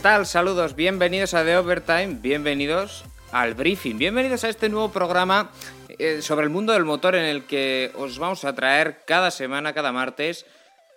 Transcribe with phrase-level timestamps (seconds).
[0.00, 0.24] ¿Qué tal?
[0.24, 5.50] Saludos, bienvenidos a The Overtime, bienvenidos al briefing, bienvenidos a este nuevo programa
[5.98, 9.74] eh, sobre el mundo del motor en el que os vamos a traer cada semana,
[9.74, 10.46] cada martes,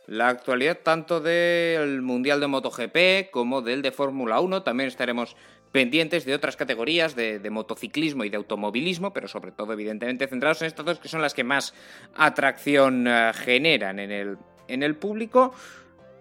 [0.07, 4.63] la actualidad tanto del Mundial de MotoGP como del de Fórmula 1.
[4.63, 5.35] También estaremos
[5.73, 10.67] pendientes de otras categorías de, motociclismo y de automovilismo, pero sobre todo, evidentemente, centrados en
[10.67, 11.73] estas dos que son las que más
[12.15, 14.38] atracción eh, generan en el,
[14.69, 15.53] en el público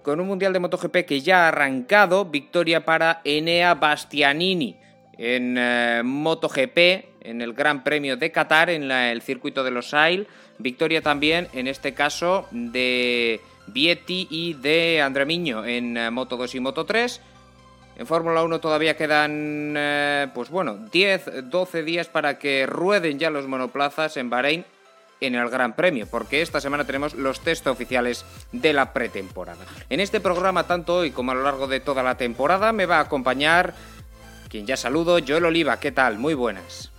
[0.02, 4.76] con un Mundial de MotoGP que ya ha arrancado, victoria para Enea Bastianini
[5.18, 6.78] en eh, MotoGP,
[7.20, 10.26] en el Gran Premio de Qatar, en el circuito de los Ail,
[10.58, 16.60] victoria también, en este caso, de Vietti y de Andremiño en eh, Moto 2 y
[16.60, 17.20] Moto 3.
[17.98, 23.30] En Fórmula 1 todavía quedan, eh, pues bueno, 10, 12 días para que rueden ya
[23.30, 24.64] los monoplazas en Bahrein
[25.22, 29.64] en el Gran Premio, porque esta semana tenemos los test oficiales de la pretemporada.
[29.88, 32.98] En este programa, tanto hoy como a lo largo de toda la temporada, me va
[32.98, 33.74] a acompañar
[34.48, 35.80] quien ya saludo, Joel Oliva.
[35.80, 36.18] ¿Qué tal?
[36.18, 36.92] Muy buenas.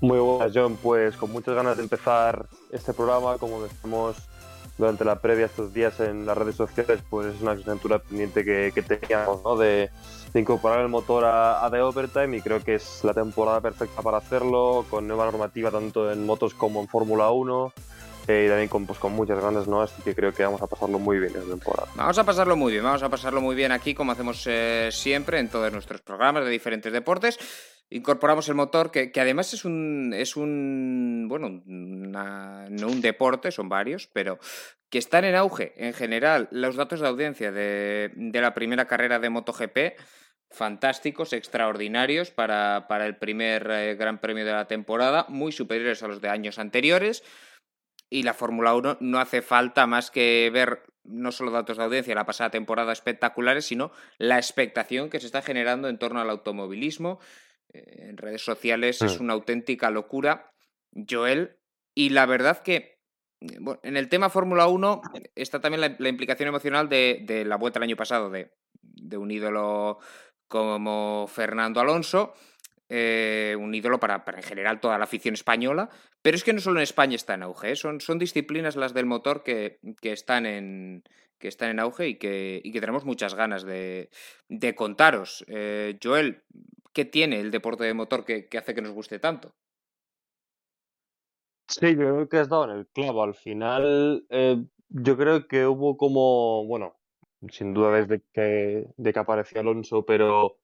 [0.00, 0.76] Muy buenas, John.
[0.76, 4.16] Pues con muchas ganas de empezar este programa, como decimos
[4.80, 8.72] durante la previa estos días en las redes sociales, pues es una asignatura pendiente que,
[8.74, 9.56] que teníamos, ¿no?
[9.56, 9.90] De,
[10.32, 14.02] de incorporar el motor a, a The Overtime y creo que es la temporada perfecta
[14.02, 17.72] para hacerlo, con nueva normativa tanto en motos como en Fórmula 1
[18.28, 19.82] eh, y también con, pues, con muchas ganas, ¿no?
[19.82, 21.88] Así que creo que vamos a pasarlo muy bien esta temporada.
[21.96, 25.38] Vamos a pasarlo muy bien, vamos a pasarlo muy bien aquí, como hacemos eh, siempre
[25.38, 27.38] en todos nuestros programas de diferentes deportes.
[27.90, 33.50] Incorporamos el motor, que, que además es un, es un, bueno, una- no un deporte,
[33.50, 34.38] son varios, pero
[34.88, 36.48] que están en auge en general.
[36.52, 39.98] Los datos de audiencia de, de la primera carrera de MotoGP,
[40.50, 46.08] fantásticos, extraordinarios para, para el primer eh, Gran Premio de la temporada, muy superiores a
[46.08, 47.22] los de años anteriores.
[48.08, 52.14] Y la Fórmula 1 no hace falta más que ver no solo datos de audiencia
[52.14, 57.20] la pasada temporada espectaculares, sino la expectación que se está generando en torno al automovilismo.
[57.72, 59.24] Eh, En redes sociales es Mm.
[59.24, 60.50] una auténtica locura,
[61.08, 61.56] Joel.
[61.94, 62.98] Y la verdad que
[63.40, 65.00] eh, bueno, en el tema Fórmula 1
[65.34, 68.50] está también la, la implicación emocional de, de la vuelta el año pasado de,
[68.82, 69.98] de un ídolo
[70.48, 72.34] como Fernando Alonso,
[72.88, 75.88] eh, un ídolo para, para en general toda la afición española,
[76.22, 77.76] pero es que no solo en España está en auge, ¿eh?
[77.76, 81.04] son, son disciplinas las del motor que, que están en
[81.38, 84.10] que están en auge y que, y que tenemos muchas ganas de,
[84.48, 85.42] de contaros.
[85.48, 86.42] Eh, Joel,
[86.92, 89.54] ¿qué tiene el deporte de motor que, que hace que nos guste tanto?
[91.68, 93.22] Sí, yo creo que has dado en el clavo.
[93.22, 94.56] Al final, eh,
[94.88, 96.98] yo creo que hubo como, bueno,
[97.50, 100.58] sin duda desde que, de que apareció Alonso, pero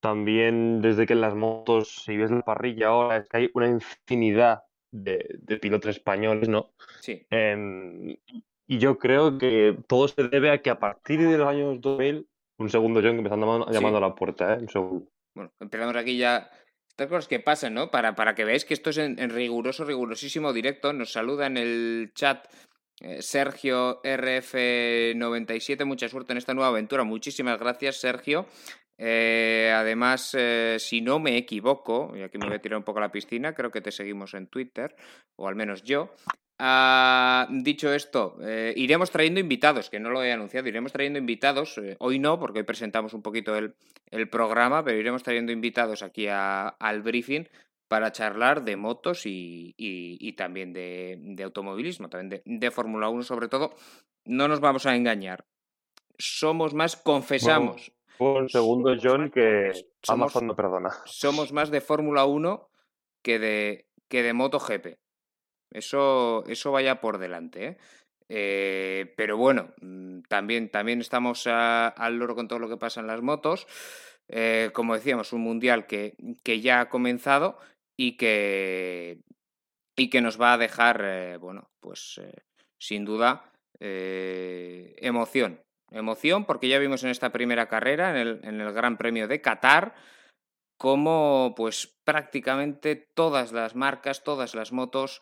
[0.00, 3.68] también desde que en las motos, si ves la parrilla ahora, es que hay una
[3.68, 6.72] infinidad de, de pilotos españoles, ¿no?
[7.00, 8.16] Sí, Em,
[8.66, 12.28] y yo creo que todo se debe a que a partir de los años 2000,
[12.58, 13.72] un segundo, John, que me están llamando, Sí.
[13.74, 14.58] llamando a la puerta, ¿eh?
[14.60, 15.08] Un segundo.
[15.34, 16.50] Bueno, empezamos aquí ya.
[16.88, 17.90] Estas cosas que pasan, ¿no?
[17.90, 20.92] Para, para que veáis que esto es en, riguroso, rigurosísimo directo.
[20.92, 22.46] Nos saluda en el chat
[23.00, 25.84] eh, Sergio RF97.
[25.84, 27.04] Mucha suerte en esta nueva aventura.
[27.04, 28.46] Muchísimas gracias, Sergio.
[28.98, 32.98] Eh, además, eh, si no me equivoco, y aquí me voy a tirar un poco
[32.98, 34.94] a la piscina, creo que te seguimos en Twitter,
[35.36, 36.14] o al menos yo.
[36.62, 41.78] Ah, dicho esto, eh, iremos trayendo invitados, que no lo he anunciado, iremos trayendo invitados.
[41.78, 43.74] eh, hoy no, porque hoy presentamos un poquito el,
[44.10, 47.44] el programa, pero iremos trayendo invitados aquí a- al briefing
[47.88, 53.08] para charlar de motos y, y- y también de, de automovilismo, también de, de Fórmula
[53.08, 53.74] 1 sobre todo.
[54.26, 55.46] No nos vamos a engañar.
[56.18, 59.72] Somos más, confesamos, Un segundo, John, que
[60.02, 60.90] Somos- Amazon no perdona.
[61.06, 62.68] somos más de Fórmula 1
[63.22, 64.98] que de, que de MotoGP.
[65.70, 67.78] Eso, eso vaya por delante, ¿eh?
[68.32, 73.08] Eh, pero bueno, mm, también, también estamos al loro con todo lo que pasa en
[73.08, 73.66] las motos.
[74.28, 76.14] Eh, como decíamos, un mundial que,
[76.44, 77.58] que ya ha comenzado
[77.96, 79.18] y que,
[79.96, 82.20] y que nos va a dejar, bueno, pues
[82.78, 83.50] sin duda,
[83.80, 85.60] emoción.
[85.90, 89.40] Emoción porque ya vimos en esta primera carrera, en el, en el Gran Premio de
[89.40, 89.96] Qatar,
[90.78, 95.20] como pues prácticamente todas las marcas, todas las motos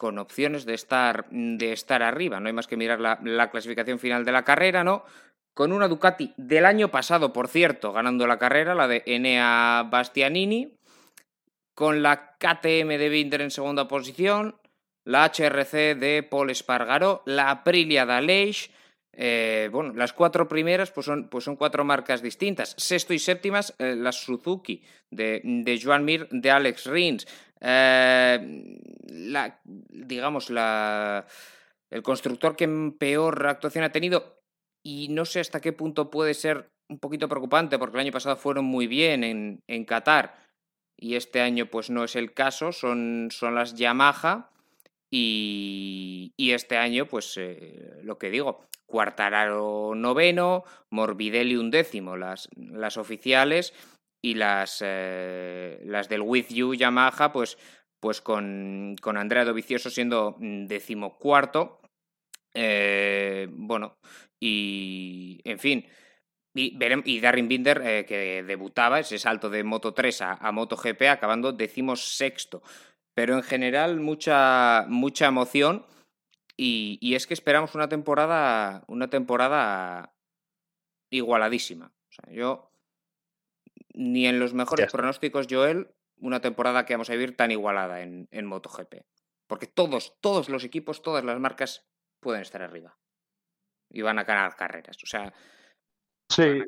[0.00, 2.40] con opciones de estar, de estar arriba.
[2.40, 5.04] No hay más que mirar la, la clasificación final de la carrera, ¿no?
[5.52, 10.78] Con una Ducati del año pasado, por cierto, ganando la carrera, la de Enea Bastianini,
[11.74, 14.56] con la KTM de Binder en segunda posición,
[15.04, 18.70] la HRC de Paul Espargaró, la Aprilia de Aleix,
[19.12, 22.74] eh, bueno, las cuatro primeras pues son, pues son cuatro marcas distintas.
[22.78, 27.26] Sexto y séptimas, eh, las Suzuki de, de Joan Mir, de Alex Rins.
[27.60, 28.78] Eh,
[29.08, 31.26] la, digamos, la,
[31.90, 32.68] el constructor que
[32.98, 34.40] peor actuación ha tenido,
[34.84, 38.36] y no sé hasta qué punto puede ser un poquito preocupante, porque el año pasado
[38.36, 40.34] fueron muy bien en, en Qatar,
[40.96, 44.50] y este año pues no es el caso, son, son las Yamaha.
[45.12, 47.36] Y, y, este año, pues
[48.04, 53.72] lo que digo, Cuartararo noveno, Morbidelli undécimo, las, las oficiales,
[54.22, 57.58] y las, eh, las del With You Yamaha, pues,
[58.00, 61.80] pues con, con Andrea Dovicioso siendo decimocuarto.
[62.54, 63.96] Eh, bueno,
[64.40, 65.86] y en fin.
[66.54, 71.02] Y, y Darren Binder, eh, que debutaba ese salto de Moto 3 a, a MotoGP,
[71.02, 72.62] acabando decimosexto.
[73.14, 75.86] Pero en general, mucha, mucha emoción.
[76.62, 80.12] Y, es que esperamos una temporada, una temporada
[81.10, 81.86] igualadísima.
[81.86, 82.69] O sea, yo
[84.00, 88.28] ni en los mejores pronósticos, Joel, una temporada que vamos a vivir tan igualada en,
[88.30, 88.94] en MotoGP.
[89.46, 91.86] Porque todos, todos los equipos, todas las marcas
[92.18, 92.96] pueden estar arriba.
[93.90, 94.96] Y van a ganar carreras.
[95.02, 95.34] O sea.
[96.30, 96.62] Sí.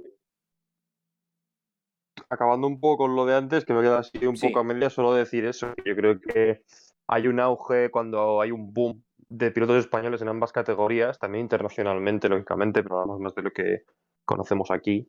[2.28, 4.90] Acabando un poco con lo de antes, que me queda así un poco a media,
[4.90, 5.72] solo decir eso.
[5.86, 6.64] Yo creo que
[7.06, 12.28] hay un auge cuando hay un boom de pilotos españoles en ambas categorías, también internacionalmente,
[12.28, 13.84] lógicamente, pero hablamos más de lo que
[14.26, 15.08] conocemos aquí.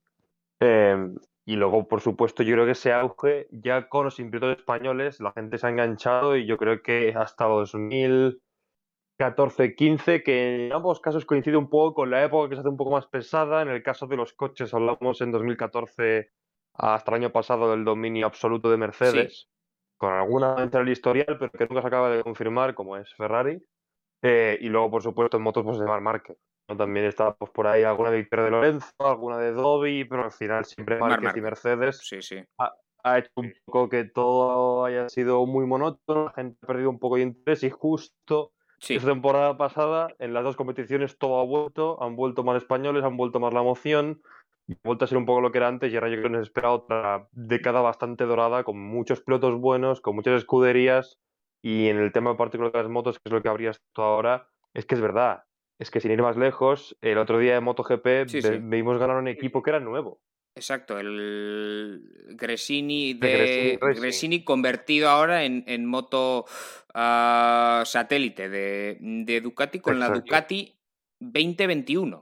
[0.62, 5.20] Em, y luego, por supuesto, yo creo que ese auge, ya con los pilotos españoles,
[5.20, 11.26] la gente se ha enganchado y yo creo que hasta 2014-15, que en ambos casos
[11.26, 13.62] coincide un poco con la época que se hace un poco más pesada.
[13.62, 16.32] En el caso de los coches, hablamos en 2014
[16.76, 19.50] hasta el año pasado del dominio absoluto de Mercedes,
[19.98, 23.62] con alguna en el historial, pero que nunca se acaba de confirmar, como es Ferrari.
[24.22, 26.38] Eh, y luego, por supuesto, en motos pues, de Mar Márquez.
[26.68, 26.78] ¿No?
[26.78, 30.66] También está pues, por ahí alguna victoria de Lorenzo, alguna de Dobby, pero al final
[30.66, 32.44] siempre Márquez y Mercedes sí, sí.
[32.58, 37.00] Ha, hecho un poco que todo haya sido muy monótono, la gente ha perdido un
[37.00, 38.96] poco de interés y justo sí.
[38.96, 43.18] esta temporada pasada, en las dos competiciones todo ha vuelto, han vuelto más españoles, han
[43.18, 44.22] vuelto más la emoción,
[44.68, 46.24] y ha vuelto a ser un poco lo que era antes y ahora yo creo
[46.24, 51.20] que nos espera otra década bastante dorada con muchos pilotos buenos, con muchas escuderías
[51.62, 54.48] y en el tema particular de las motos, que es lo que habría esto ahora,
[54.74, 55.44] es que es verdad.
[55.84, 58.08] Es que sin ir más lejos, el otro día de MotoGP
[58.62, 60.22] vimos ganar un equipo que era nuevo.
[60.56, 66.46] Exacto, el Gresini de, Gresini, convertido ahora en, en moto
[66.96, 70.74] uh, satélite de, de, Ducati con la Ducati
[71.20, 72.22] 2021.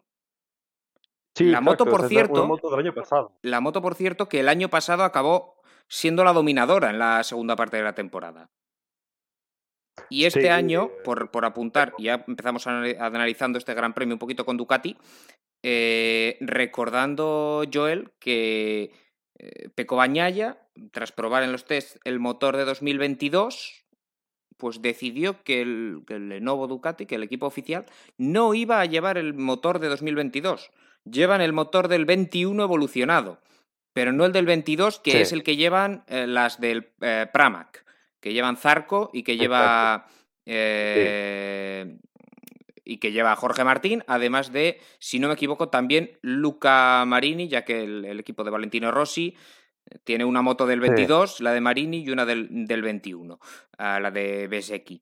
[1.36, 3.38] Sí, la moto, por cierto, moto del año pasado.
[3.44, 7.56] la moto, por cierto, que el año pasado acabó siendo la dominadora en la segunda
[7.56, 8.50] parte de la temporada.
[10.12, 14.58] Y este año, por, por, apuntar, ya empezamos analizando este Gran Premio un poquito con
[14.58, 14.98] Ducati,
[15.64, 18.92] eh, recordando, Joel, que
[19.40, 20.58] eh, Peco Bañaya,
[20.92, 23.86] tras probar en los test el motor de 2022,
[24.58, 27.86] pues decidió que el, que el Lenovo Ducati, que el equipo oficial,
[28.18, 30.72] no iba a llevar el motor de 2022.
[31.10, 33.40] Llevan el motor del 21 evolucionado,
[33.94, 35.18] pero no el del 22, que Sí.
[35.18, 37.86] es el que llevan eh, las del eh, Pramac
[38.22, 40.08] que llevan Zarco y que lleva
[40.46, 41.98] eh,
[42.84, 47.64] y que lleva Jorge Martín, además de, si no me equivoco, también Luca Marini, ya
[47.64, 49.36] que el, el equipo de Valentino Rossi
[49.90, 51.44] eh, tiene una moto del 22, sí.
[51.44, 53.40] la de Marini, y una del, del 21, uh,
[53.78, 55.02] la de Besecchi.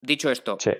[0.00, 0.72] Dicho esto, sí.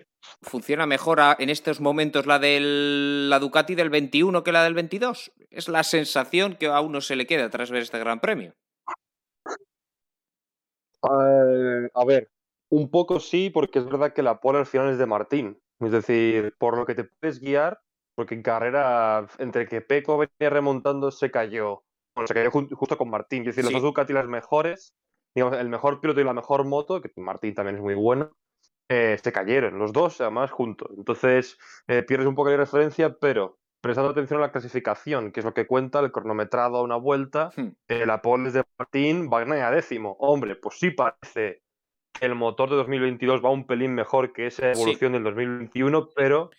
[0.42, 4.74] ¿funciona mejor a, en estos momentos la de la Ducati del 21 que la del
[4.74, 5.32] 22?
[5.50, 8.54] Es la sensación que a uno se le queda tras ver este Gran Premio.
[11.04, 12.30] Uh, a ver,
[12.70, 15.58] un poco sí, porque es verdad que la pole al final es de Martín.
[15.80, 17.80] Es decir, por lo que te puedes guiar,
[18.14, 21.82] porque en carrera, entre que Peco venía remontando, se cayó.
[22.14, 23.40] Bueno, se cayó justo con Martín.
[23.42, 23.72] Es decir, sí.
[23.72, 24.94] los dos Ducati las mejores,
[25.34, 28.30] digamos, el mejor piloto y la mejor moto, que Martín también es muy bueno,
[28.88, 30.90] eh, se cayeron, los dos además juntos.
[30.96, 31.58] Entonces,
[31.88, 35.52] eh, pierdes un poco de referencia, pero prestando atención a la clasificación, que es lo
[35.52, 37.68] que cuenta el cronometrado a una vuelta, hmm.
[37.88, 40.16] eh, la pole es de Martín, Wagner a décimo.
[40.18, 41.62] Hombre, pues sí parece
[42.18, 45.14] que el motor de 2022 va un pelín mejor que esa evolución sí.
[45.14, 46.50] del 2021, pero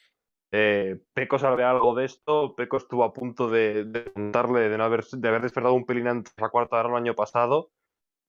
[0.57, 2.55] Eh, Peco sabe algo de esto.
[2.55, 6.07] Peco estuvo a punto de, de contarle de, no haber, de haber despertado un pelín
[6.07, 7.71] antes la cuarta hora el año pasado.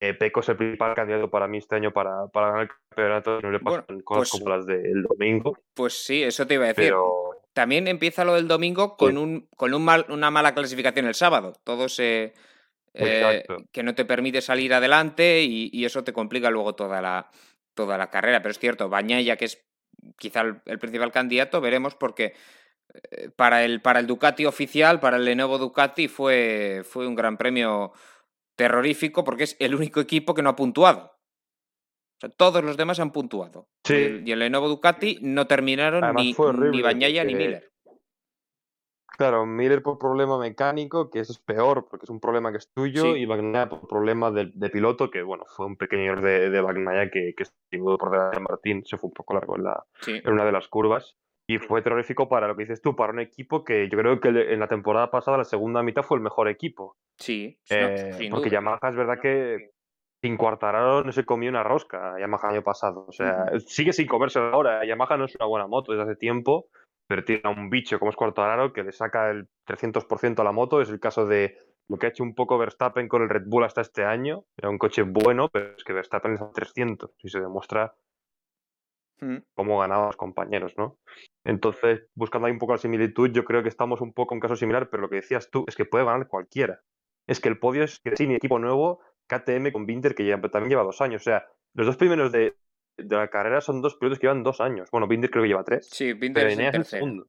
[0.00, 3.41] Eh, Peco es el principal candidato para mí este año para, para ganar el campeonato.
[3.43, 5.57] No le pasan Bueno, cosas pues- como las del domingo.
[5.75, 6.85] Pues sí, eso te iba a decir.
[6.85, 9.17] Pero También empieza lo del domingo con, Sí.
[9.17, 11.55] un, con un mal- una mala clasificación el sábado.
[11.65, 12.35] Todo se.
[12.93, 17.31] eh, que no te permite salir adelante y, y eso te complica luego toda la,
[17.73, 18.43] toda la carrera.
[18.43, 19.65] Pero es cierto, Bañaya, que es
[20.19, 22.35] quizá el, el principal candidato, veremos porque
[23.11, 27.39] eh, para el, para el Ducati oficial, para el Lenovo Ducati, fue, fue un gran
[27.39, 27.93] premio
[28.55, 31.16] terrorífico porque es el único equipo que no ha puntuado.
[32.17, 33.69] O sea, todos los demás han puntuado.
[33.85, 33.95] Sí.
[33.95, 37.45] Y, el, y el Lenovo Ducati no terminaron Además ni, horrible ni Bañaya ni porque-
[37.47, 37.73] Miller.
[39.19, 42.71] Claro, Miller por problema mecánico, que eso es peor porque es un problema que es
[42.75, 43.21] tuyo, Sí.
[43.21, 46.61] y Bagnaia por problema de, de piloto, que bueno, fue un pequeño error de, de
[46.61, 49.85] Bagnaia que, que estuvo por delante de Martín, se fue un poco largo en, la,
[50.03, 50.21] Sí.
[50.23, 51.17] en una de las curvas.
[51.49, 54.29] Y fue terrorífico para lo que dices tú, para un equipo que yo creo que
[54.29, 56.97] en la temporada pasada, la segunda mitad, fue el mejor equipo.
[57.19, 58.59] Sí, no, Eh, sin porque duda.
[58.59, 59.71] Yamaha es verdad que
[60.23, 63.07] sin Cuartararo no se comió una rosca Yamaha el año pasado.
[63.09, 64.85] O sea, sigue sin comerse ahora.
[64.85, 66.69] Yamaha no es una buena moto desde hace tiempo,
[67.07, 70.53] pero tiene a un bicho como es Cuartararo que le saca el 300% a la
[70.53, 70.81] moto.
[70.81, 71.59] Es el caso de
[71.89, 74.45] lo que ha hecho un poco Verstappen con el Red Bull hasta este año.
[74.57, 77.95] Era un coche bueno, pero es que Verstappen es a 300 y se demuestra
[79.21, 80.99] Mm, cómo ganaban los compañeros, ¿no?
[81.45, 84.57] Entonces, buscando ahí un poco la similitud, yo creo que estamos un poco en caso
[84.57, 86.81] similar, pero lo que decías tú es que puede ganar cualquiera.
[87.27, 90.71] Es que el podio es que sin equipo nuevo, KTM con Winter, que ya- también
[90.71, 91.23] lleva dos años.
[91.23, 92.56] O sea, los dos primeros de,
[92.97, 94.90] de la carrera son dos pilotos que llevan dos años.
[94.90, 96.85] Bueno, Winter creo que lleva tres, Sí, Binder es el tercero.
[96.85, 97.26] segundo.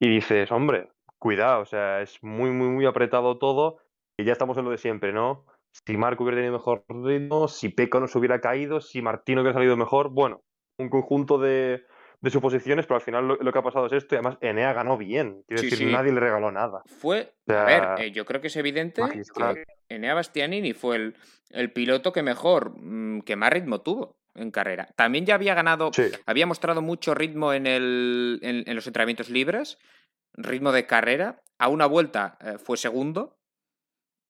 [0.00, 3.78] Y dices, hombre, cuidado, o sea, es muy, muy, muy apretado todo.
[4.18, 5.46] Y ya estamos en lo de siempre, ¿no?
[5.86, 9.54] Si Marco hubiera tenido mejor ritmo, si Peco no se hubiera caído, si Martino hubiera
[9.54, 10.42] salido mejor, bueno,
[10.78, 11.84] un conjunto de,
[12.24, 14.72] de suposiciones, pero al final lo, lo que ha pasado es esto y además Enea
[14.72, 15.44] ganó bien.
[15.46, 15.92] Quiero Sí, decir, sí.
[15.92, 16.82] nadie le regaló nada.
[16.86, 17.64] Fue, O sea, a
[17.96, 19.54] ver, eh, yo creo que es evidente magistral.
[19.54, 19.64] que
[19.94, 21.16] Enea Bastianini fue el,
[21.50, 24.88] el piloto que mejor, mm, que más ritmo tuvo en carrera.
[24.96, 29.28] También ya había ganado, Sí, había mostrado mucho ritmo en, el, en, en los entrenamientos
[29.30, 29.78] libres,
[30.32, 31.40] ritmo de carrera.
[31.58, 33.38] A una vuelta eh, fue segundo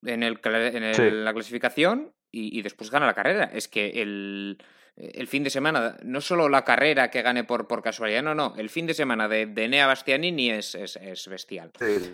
[0.04, 3.44] en, el, en el- la clasificación y, y después gana la carrera.
[3.44, 4.58] Es que el,
[4.96, 8.54] el fin de semana, no solo la carrera que gane por, por casualidad, no, no,
[8.56, 11.72] el fin de semana de, de Enea Bastianini es, es, es bestial.
[11.78, 12.12] sí.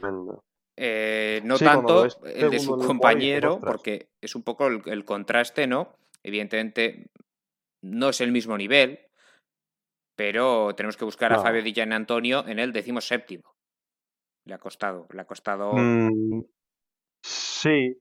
[0.83, 5.05] Eh, no Sí, tanto ves el de su compañero, porque es un poco el, el
[5.05, 5.95] contraste, ¿no?
[6.23, 7.11] Evidentemente
[7.83, 9.01] no es el mismo nivel,
[10.17, 11.39] pero tenemos que buscar a.
[11.41, 13.53] Fabio Di Gian Antonio en el décimo séptimo.
[14.47, 15.75] Le ha costado, le ha costado.
[15.75, 16.45] Mm,
[17.23, 17.99] sí.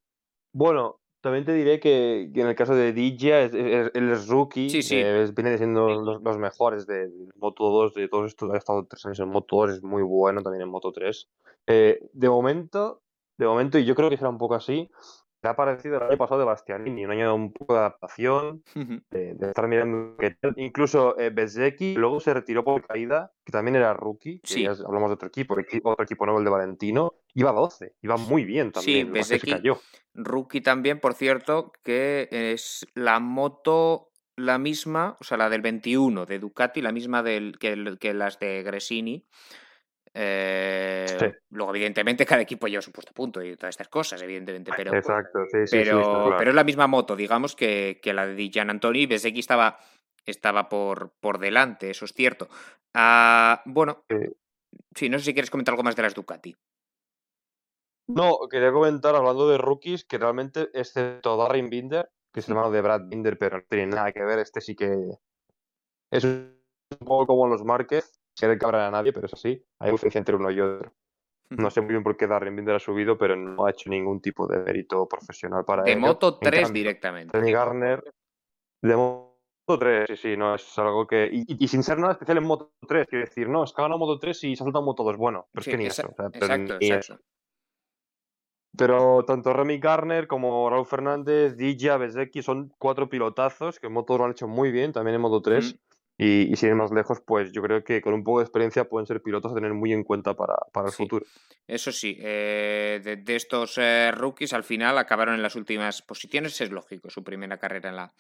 [0.54, 4.28] Bueno, también te diré que, que en el caso de DJ, es, es- él es
[4.28, 4.96] rookie, Sí, sí.
[4.98, 9.06] eh, viene siendo los, los mejores de Moto 2, de todos estos, ha estado tres
[9.06, 11.28] años en Moto 2, es muy bueno también en Moto 3.
[11.68, 13.02] Eh, de momento,
[13.38, 14.90] de momento, y yo creo que será un poco así,
[15.48, 19.34] ha parecido el año pasado de Bastianini, un año de un poco de adaptación, de,
[19.36, 20.54] de estar mirando qué tal.
[20.58, 24.66] Incluso eh, Bezzecchi luego se retiró por caída, que también era rookie, Sí.
[24.66, 28.44] hablamos de otro equipo, equi- otro equipo nuevo, el de Valentino, iba 12, iba muy
[28.44, 29.80] bien Sí, también, Bezzecchi- cayó.
[30.14, 36.26] Rookie también, por cierto, que es la moto la misma, o sea, la del 21
[36.26, 39.26] de Ducati, la misma del, que, que las de Gresini.
[40.14, 41.26] Eh, Sí.
[41.50, 44.94] Luego, evidentemente, cada equipo lleva su puesto a punto y todas estas cosas, evidentemente, pero,
[44.94, 46.36] Exacto, sí, sí, pero, claro.
[46.38, 49.06] pero es la misma moto, digamos, que, que la de Gian Antoni.
[49.06, 49.78] Bezzecchi estaba,
[50.26, 52.48] estaba por, por delante, eso es cierto.
[52.94, 54.06] Ah, bueno,
[54.96, 56.56] sí, no sé si quieres comentar algo más de las Ducati.
[58.08, 62.72] No, quería comentar, hablando de rookies, que realmente, excepto Darren Binder, que es el hermano
[62.72, 64.96] de Brad Binder, pero no tiene nada que ver, este sí que
[66.12, 66.58] es un
[67.00, 70.50] poco como los Márquez, quiere cabrar a nadie, pero es así, hay diferencia entre uno
[70.52, 70.94] y otro.
[71.52, 74.22] No sé muy bien por qué Darren Binder ha subido, pero no ha hecho ningún
[74.22, 76.00] tipo de mérito profesional para De ello.
[76.02, 77.32] Moto En 3 cambio, directamente.
[77.38, 78.04] Tony Garner,
[78.84, 81.28] de Moto 3, sí, sí, no, es algo que...
[81.32, 83.82] Y, y- y sin ser nada especial en Moto 3, quiero decir, no, es que
[83.82, 85.78] ha ganado Moto 3 y se ha saltado Moto 2, bueno, pero Sí, es que
[85.78, 86.12] ni esa- eso.
[86.12, 86.96] o sea, pero exacto, ni eso.
[86.96, 87.24] exacto.
[88.78, 94.18] Pero tanto Remy Garner como Raúl Fernández, Dija, Bezzecchi son cuatro pilotazos que en Moto
[94.18, 95.72] lo han hecho muy bien, también en Moto 3.
[95.72, 95.80] Ujú.
[96.22, 98.84] Y, y sin ir más lejos, pues yo creo que con un poco de experiencia
[98.84, 101.04] pueden ser pilotos a tener muy en cuenta para, para el Sí.
[101.04, 101.26] futuro.
[101.66, 106.60] Eso sí, eh, de, de estos eh, rookies al final acabaron en las últimas posiciones,
[106.60, 108.14] es lógico, su primera carrera en la,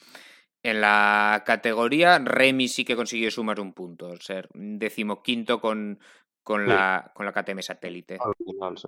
[0.63, 2.19] en la categoría.
[2.19, 5.99] Remy sí que consiguió sumar un punto, ser decimoquinto con,
[6.41, 6.69] con, Sí.
[6.69, 8.17] la, con la KTM satélite.
[8.19, 8.87] Al final, sí.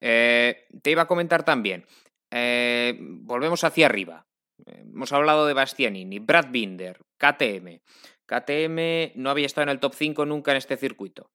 [0.00, 1.84] Eh, te iba a comentar también,
[3.22, 4.26] volvemos hacia arriba.
[4.66, 7.80] Hemos hablado de Bastianini, Brad Binder, KTM.
[8.26, 11.30] KTM no había estado en el top 5 nunca en este circuito.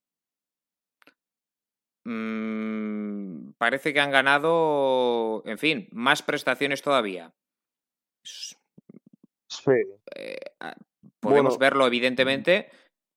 [2.05, 7.34] Mm, parece que han ganado, en fin, más prestaciones todavía.
[8.24, 9.74] Sí.
[10.15, 10.38] Eh,
[11.19, 12.69] podemos verlo, evidentemente.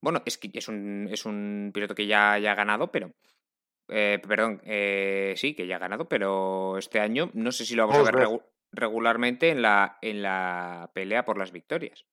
[0.02, 3.12] Bueno, es que es un, es un piloto que ya, ya ha ganado, pero.
[3.88, 7.86] Eh, perdón, eh, sí, que ya ha ganado, pero este año no sé si lo
[7.86, 8.28] vamos a ver
[8.72, 12.06] regularmente en la, en la pelea por las victorias.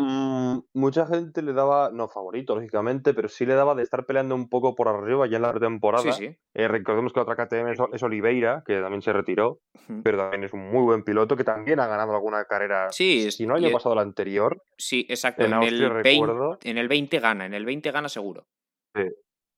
[0.00, 4.36] Mm, mucha gente le daba, no favorito, lógicamente, pero sí le daba de estar peleando
[4.36, 6.12] un poco por arriba ya en la pretemporada.
[6.12, 6.36] Sí, sí.
[6.54, 9.58] Eh, recordemos que la otra KTM es, Oliveira, que también se retiró,
[10.04, 12.92] pero también es un muy buen piloto que también ha ganado alguna carrera.
[12.92, 14.62] Sí, si no el año pasado la anterior.
[14.76, 15.44] Sí, exacto.
[15.44, 18.46] En, el 20, en el 20 gana, en el 20 gana seguro.
[18.94, 19.02] Sí.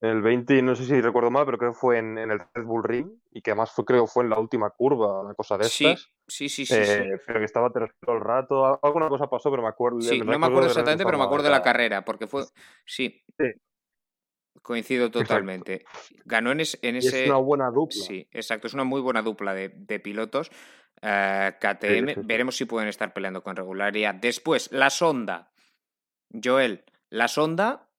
[0.00, 2.84] El 20, no sé si recuerdo mal, pero creo que fue en, el Red Bull
[2.84, 6.10] Ring y que además fue, creo fue en la última curva, una cosa de estas.
[6.26, 6.74] Sí, sí, sí.
[6.74, 8.80] Eh, pero que estaba todo el rato.
[8.82, 10.00] Alguna cosa pasó, pero me acuerdo.
[10.00, 12.44] Sí, no me acuerdo exactamente, pero me acuerdo de la carrera, porque fue.
[12.86, 13.22] Sí.
[14.62, 15.84] Coincido totalmente.
[16.24, 16.78] Ganó en, ese.
[16.82, 18.02] es una buena dupla.
[18.02, 18.68] Sí, exacto.
[18.68, 20.50] Es una muy buena dupla de, pilotos.
[21.02, 22.26] Eh, KTM.
[22.26, 24.14] Veremos si pueden estar peleando con regularidad.
[24.14, 25.52] Después, la sonda.
[26.42, 27.90] Joel, la sonda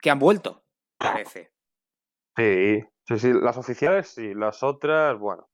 [0.00, 0.63] que han vuelto
[1.12, 1.50] parece.
[2.36, 5.48] Sí, sí, sí, las oficiales sí, las otras, bueno.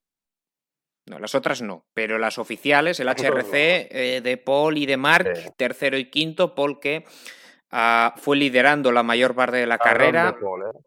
[1.07, 5.54] No, las otras no, pero las oficiales, el HRC eh, de Paul y de Mark,
[5.57, 7.04] tercero y quinto, Paul que
[7.71, 10.37] ah, fue liderando la mayor parte de la carrera.
[10.40, 10.78] ¿eh?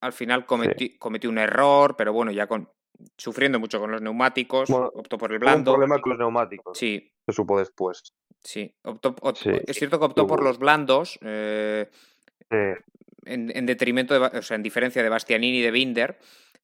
[0.00, 2.70] Al final cometió, un error, pero bueno, ya con
[3.16, 5.72] sufriendo mucho con los neumáticos, optó por el blando.
[5.72, 6.76] Un problema con los neumáticos.
[6.76, 7.12] Sí.
[7.26, 8.14] Se supo después.
[8.42, 8.74] Sí,
[9.66, 11.18] es cierto que optó por los blandos.
[11.22, 11.88] Eh,
[13.28, 16.18] en, detrimento, de, o sea, en diferencia de Bastianini y de Binder,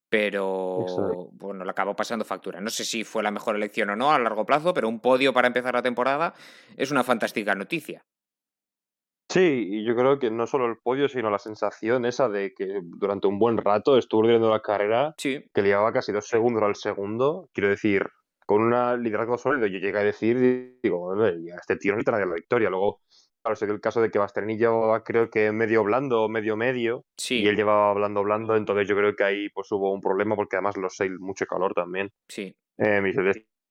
[0.08, 0.84] pero
[1.32, 2.60] bueno, le acabó pasando factura.
[2.60, 5.32] No sé si fue la mejor elección o no a largo plazo, pero un podio
[5.32, 6.34] para empezar la temporada
[6.76, 8.04] es una fantástica noticia.
[9.28, 12.80] Sí, y yo creo que no solo el podio, sino la sensación esa de que
[12.82, 16.76] durante un buen rato estuvo liderando la carrera, que le llevaba casi dos segundos al
[16.76, 17.48] segundo.
[17.52, 18.06] Quiero decir,
[18.46, 22.70] con un liderazgo sólido, yo llegué a decir, digo, este tío no necesita la victoria.
[22.70, 23.00] Luego
[23.44, 27.04] Claro, sería el caso de que Bastianini llevaba creo que medio blando o medio medio
[27.28, 30.56] y él llevaba blando blando, entonces yo creo que ahí pues hubo un problema porque
[30.56, 32.10] además los seis mucho calor también.
[32.26, 32.56] Sí.
[32.78, 33.02] Eh,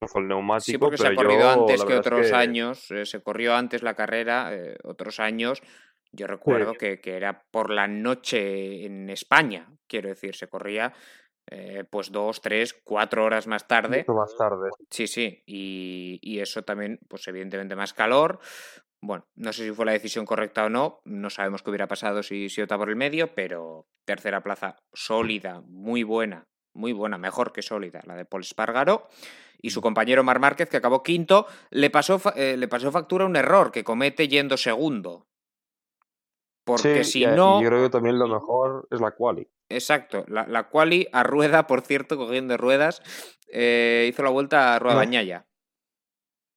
[0.08, 0.66] fue el neumático.
[0.66, 4.54] Sí, porque se ha corrido antes que otros años, eh, se corrió antes la carrera,
[4.54, 5.64] eh, otros años.
[6.12, 10.94] Yo recuerdo que, que, era por la noche en España, quiero decir, se corría
[11.50, 14.06] eh, pues dos, tres, cuatro horas más tarde.
[14.08, 14.70] más tarde.
[14.92, 18.40] Sí, sí, y, y, eso también, pues evidentemente más calor,
[19.04, 22.24] bueno, no sé si fue la decisión correcta o no, no sabemos qué hubiera pasado
[22.24, 27.52] si, si opta por el medio, pero tercera plaza sólida, muy buena, muy buena, mejor
[27.52, 29.10] que sólida, la de Paul Espargaro.
[29.62, 29.84] Y su mm.
[29.84, 33.84] compañero Mar Márquez, que acabó quinto, le pasó, eh, le pasó factura un error que
[33.84, 35.28] comete yendo segundo.
[36.64, 37.62] Porque si no.
[37.62, 39.50] Yo creo que también lo mejor es la quali.
[39.68, 43.02] Exacto, la, la quali a rueda, por cierto, cogiendo ruedas,
[43.52, 45.46] eh, hizo la vuelta a Rueda Bañaya.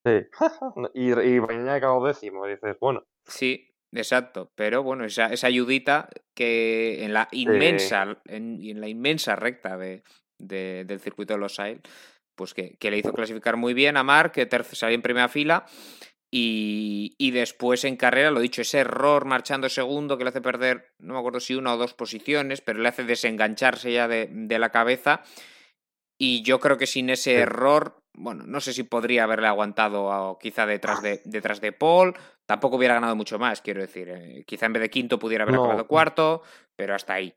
[0.07, 0.25] Sí.
[0.95, 3.05] y, y mañana acabó décimo, dices, bueno.
[3.27, 4.53] Sí, exacto.
[4.55, 10.05] Pero bueno, esa, esa ayudita que en la inmensa, en, en, la inmensa recta de,
[10.41, 11.81] de, del circuito de los Sail,
[12.37, 15.67] pues que, que, le hizo clasificar muy bien a Mark, que salió en primera fila.
[16.33, 20.93] Y, y, después en carrera, lo dicho, ese error marchando segundo que le hace perder,
[21.01, 24.59] no me acuerdo si una o dos posiciones, pero le hace desengancharse ya de, de
[24.59, 25.23] la cabeza.
[26.19, 30.67] Y yo creo que sin ese error bueno, no sé si podría haberle aguantado quizá
[30.67, 32.15] detrás de, detrás de Paul,
[32.47, 35.57] tampoco hubiera ganado mucho más, quiero decir, eh, quizá en vez de quinto pudiera haber
[35.57, 36.43] acabado cuarto,
[36.75, 37.35] pero hasta ahí.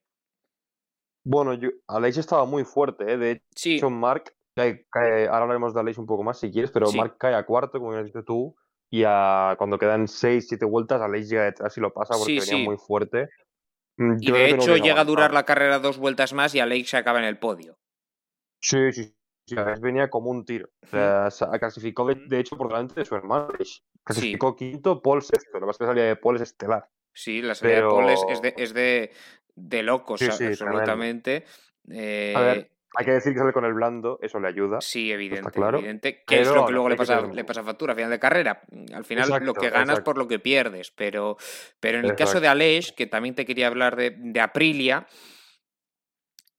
[1.25, 3.17] Bueno, yo, Aleix estaba muy fuerte, ¿eh?
[3.17, 7.35] de hecho Mark, ahora hablaremos de Aleix un poco más si quieres, pero Mark cae
[7.35, 8.55] a cuarto, como has dicho tú,
[8.89, 12.77] y cuando quedan seis, siete vueltas, Aleix llega detrás y lo pasa porque venía muy
[12.77, 13.29] fuerte.
[13.97, 16.97] Mm, y de hecho llega a durar la carrera dos vueltas más y Aleix se
[16.97, 17.77] acaba en el podio.
[18.61, 19.13] Sí, sí,
[19.81, 20.69] venía como un tiro.
[20.81, 23.49] O sea, clasificó de, hecho por delante de su hermano.
[24.03, 25.59] Clasificó quinto, Paul sexto.
[25.59, 26.87] Lo es que la salida de Paul es estelar.
[27.13, 29.11] Sí, la salida de Paul es, de, es de,
[29.55, 31.45] de locos, absolutamente.
[31.89, 32.33] Eh...
[32.35, 34.81] A ver, hay que decir que sale con el blando, eso le ayuda.
[34.81, 35.77] Sí, evidente, claro.
[35.77, 36.23] evidente.
[36.25, 38.61] Que es lo que luego le pasa, le pasa factura a final de carrera.
[38.93, 40.91] Al final lo que ganas por lo que pierdes.
[40.91, 41.37] Pero,
[41.79, 45.07] pero en el caso de Aleix, que también te quería hablar de, de Aprilia,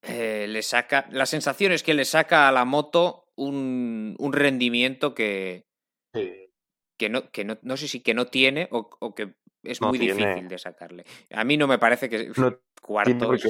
[0.02, 1.06] eh, le saca.
[1.10, 5.66] La sensación es que le saca a la moto un, un rendimiento que.
[6.12, 9.98] Que, no, que no, no, sé si que no tiene o, o que es muy
[9.98, 11.04] difícil de sacarle.
[11.30, 12.30] A mí no me parece que
[12.82, 13.44] cuarto es,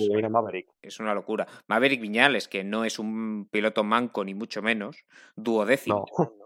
[0.83, 1.47] es, una locura.
[1.67, 5.05] Maverick Viñales, que no es un piloto manco ni mucho menos,
[5.37, 6.07] duodécimo.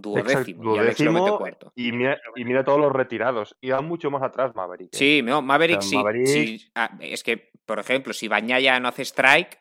[0.00, 1.72] duodécimo, y lo mete cuarto.
[1.74, 3.56] Y mira, y mira todos los retirados.
[3.60, 4.94] Y va mucho más atrás Maverick.
[4.94, 4.96] ¿eh?
[4.96, 6.70] Sí, no, Maverick, sí, sí.
[6.74, 9.58] Ah, es que, por ejemplo, si Bañaya no hace strike,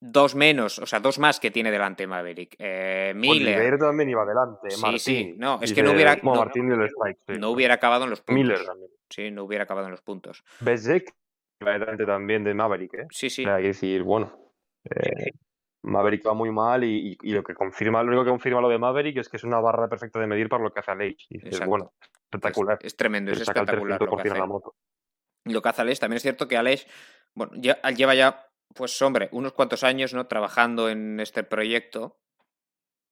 [0.00, 2.56] dos menos, o sea, dos más que tiene delante Maverick.
[2.58, 3.58] Eh, Miller.
[3.58, 4.70] Oliver también iba adelante.
[4.70, 4.98] Sí, Martín.
[4.98, 5.34] sí.
[5.38, 6.16] No, es que no hubiera.
[6.16, 7.38] No, Martín del strike, sí.
[7.38, 8.34] no hubiera acabado en los puntos.
[8.42, 8.90] Miller también.
[9.08, 10.42] Sí, no hubiera acabado en los puntos.
[10.60, 11.14] Bezek
[11.60, 13.06] iba delante también de Maverick, ¿eh?
[13.10, 13.42] Sí, sí.
[13.42, 14.36] O sea, hay que decir, bueno.
[14.84, 15.30] eh,
[15.86, 18.68] Maverick va muy mal y, y- y lo que confirma, lo único que confirma lo
[18.68, 21.16] de Maverick es que es una barra perfecta de medir para lo que hace Aleix.
[21.30, 21.70] Y dices, Exacto.
[21.70, 21.92] bueno,
[22.24, 22.78] espectacular.
[22.80, 24.46] Es, es tremendo, es espectacular lo que 300% en la hace.
[24.48, 24.74] moto.
[25.44, 26.86] Lo que hace Alex, también es cierto que Alex,
[27.34, 30.26] bueno, ya, lleva ya, pues hombre, unos cuantos años, ¿no?
[30.26, 32.18] Trabajando en este proyecto.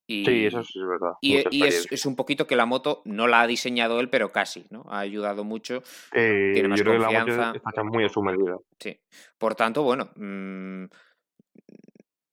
[0.06, 1.12] Y, Sí, eso sí es verdad.
[1.22, 4.66] Y, y es, un poquito que la moto no la ha diseñado él, pero casi,
[4.70, 4.84] ¿no?
[4.88, 5.82] Ha ayudado mucho.
[6.12, 7.62] Eh, tiene más yo creo que la moto confianza.
[7.68, 8.58] está muy a su medida.
[8.80, 9.00] Sí.
[9.38, 10.84] Por tanto, bueno, mm,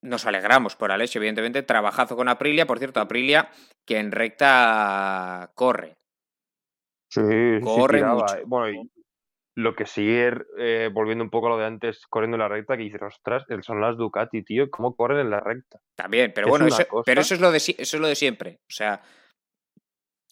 [0.01, 1.63] nos alegramos por Alex, evidentemente.
[1.63, 2.65] Trabajazo con Aprilia.
[2.65, 3.49] Por cierto, Aprilia
[3.85, 5.97] que en recta corre.
[7.09, 8.35] Sí, sí, sí, Corre mucho.
[8.37, 8.43] eh.
[8.45, 8.91] Bueno, y
[9.55, 12.77] lo que sigue, eh, volviendo un poco a lo de antes, corriendo en la recta,
[12.77, 15.79] que dices, ostras, el- son las Ducati, tío, ¿cómo corren en la recta?
[15.95, 17.03] También, pero Es bueno, una eso, cosa.
[17.05, 18.59] pero eso es lo de eso es lo de siempre.
[18.61, 19.01] O sea,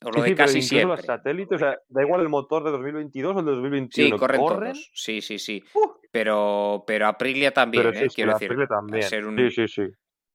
[0.03, 0.97] o lo Sí, de sí, casi siempre.
[0.97, 4.15] los satélites, o sea, da igual el motor de 2022 o el de 2021.
[4.15, 4.91] Sí, corren, todos.
[4.93, 5.63] Sí, sí, sí.
[5.73, 5.91] ¡Uh!
[6.11, 8.09] Pero, pero Aprilia también, pero ¿eh?
[8.09, 8.47] sí, quiero decir.
[8.47, 9.03] Aprilia también.
[9.03, 9.81] ser un- Sí, sí, sí.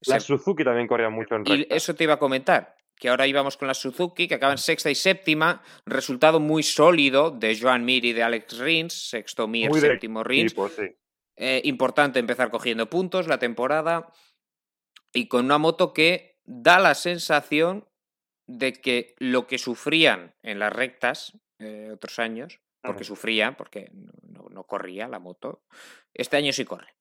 [0.07, 1.74] La ser- Suzuki también corría mucho en Y recta.
[1.74, 4.90] eso te iba a comentar, que ahora íbamos con la Suzuki, que acaba en sexta
[4.90, 9.81] y séptima, resultado muy sólido de Joan Mir y de Alex Rins, sexto Mir, Muy
[9.81, 10.53] de séptimo Rins.
[10.53, 10.83] equipo, sí.
[11.37, 14.12] Eh, importante empezar cogiendo puntos la temporada
[15.12, 17.88] y con una moto que da la sensación
[18.46, 23.14] de que lo que sufrían en las rectas eh, otros años, porque Ujú.
[23.14, 25.62] sufrían, porque no, no- corría la moto,
[26.12, 26.94] este año sí corre.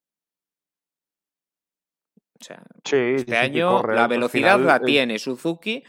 [2.40, 5.84] O sea, Sí, este sí, año corre, la velocidad final, la eh, tiene Suzuki.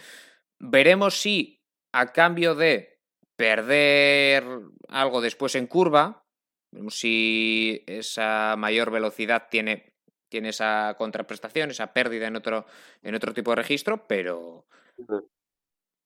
[0.60, 1.60] Veremos si
[1.92, 3.00] a cambio de
[3.36, 4.44] perder
[4.88, 6.24] algo después en curva,
[6.70, 9.94] veremos si esa mayor velocidad tiene,
[10.28, 12.66] tiene esa contraprestación, esa pérdida en otro,
[13.02, 14.66] en otro tipo de registro, pero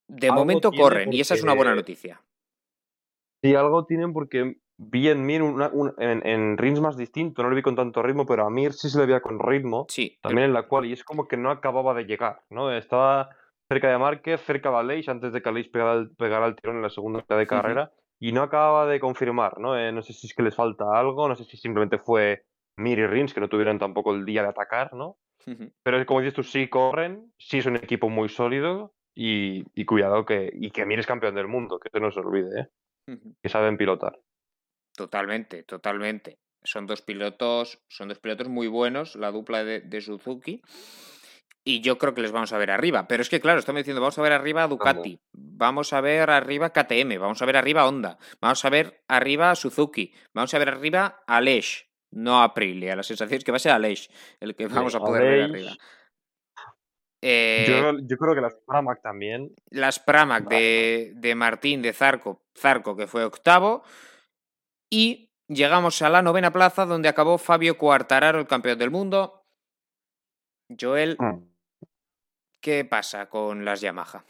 [0.08, 2.20] de momento corren y esa es una buena noticia.
[3.42, 7.50] Sí, algo tienen porque vi en Mir una- un- en, en rings más distinto, no
[7.50, 10.18] lo vi con tanto ritmo, pero a Mir sí se le veía con ritmo, Sí,
[10.20, 12.72] también en la cual, y es como que no acababa de llegar, ¿no?
[12.72, 13.30] Estaba
[13.68, 16.76] cerca de Márquez, cerca de Aleix, antes de que Aleix pegara el, pegara el tirón
[16.76, 19.78] en la segunda mitad de carrera, y no acababa de confirmar, ¿no?
[19.78, 22.44] Eh, no sé si es que les falta algo, no sé si simplemente fue
[22.76, 25.18] Mir y Rins que no tuvieron tampoco el día de atacar, ¿no?
[25.84, 30.24] Pero como dices tú, sí corren, sí es un equipo muy sólido, y, y cuidado
[30.24, 33.18] que, y que Mir es campeón del mundo, que se olvide, ¿eh?
[33.42, 34.16] Que saben pilotar.
[34.94, 36.38] Totalmente, totalmente.
[36.62, 40.62] Son dos pilotos, son dos pilotos muy buenos, la dupla de, de Suzuki.
[41.64, 43.08] Y yo creo que les vamos a ver arriba.
[43.08, 46.30] Pero es que, claro, estamos diciendo, vamos a ver arriba a Ducati, vamos a ver
[46.30, 50.68] arriba KTM, vamos a ver arriba Honda, vamos a ver arriba Suzuki, vamos a ver
[50.68, 52.94] arriba Aleix, no Aprilia.
[52.94, 55.72] La sensación es que va a ser Aleix el que vamos a poder ver arriba.
[57.30, 59.54] Eh, Yo, yo creo que las Pramac también.
[59.70, 63.82] las Pramac de, de Martín de Zarco, Zarco, que fue octavo.
[64.90, 69.42] Y llegamos a la novena plaza, donde acabó Fabio Quartararo, el campeón del mundo.
[70.80, 71.42] Joel, Mm.
[72.62, 74.24] ¿qué pasa con las Yamaha?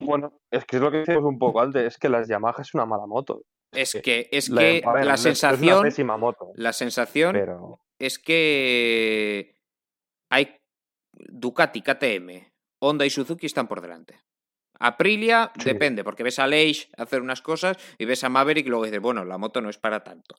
[0.00, 2.74] Bueno, es que es lo que decíamos un poco antes, es que las Yamaha es
[2.74, 3.42] una mala moto.
[3.72, 7.80] Es que es La- que ver, la es- sensación, una pésima moto, la sensación pero
[7.98, 9.54] es que
[10.30, 10.56] hay
[11.16, 12.46] Ducati, KTM,
[12.82, 14.20] Honda y Suzuki están por delante.
[14.78, 15.64] Aprilia Sí.
[15.64, 19.00] depende, porque ves a Leish hacer unas cosas y ves a Maverick y luego dices,
[19.00, 20.34] bueno, la moto no es para tanto.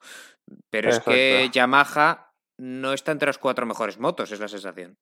[0.69, 1.49] Pero es que.
[1.51, 4.95] Yamaha no está entre las cuatro mejores motos, es la sensación.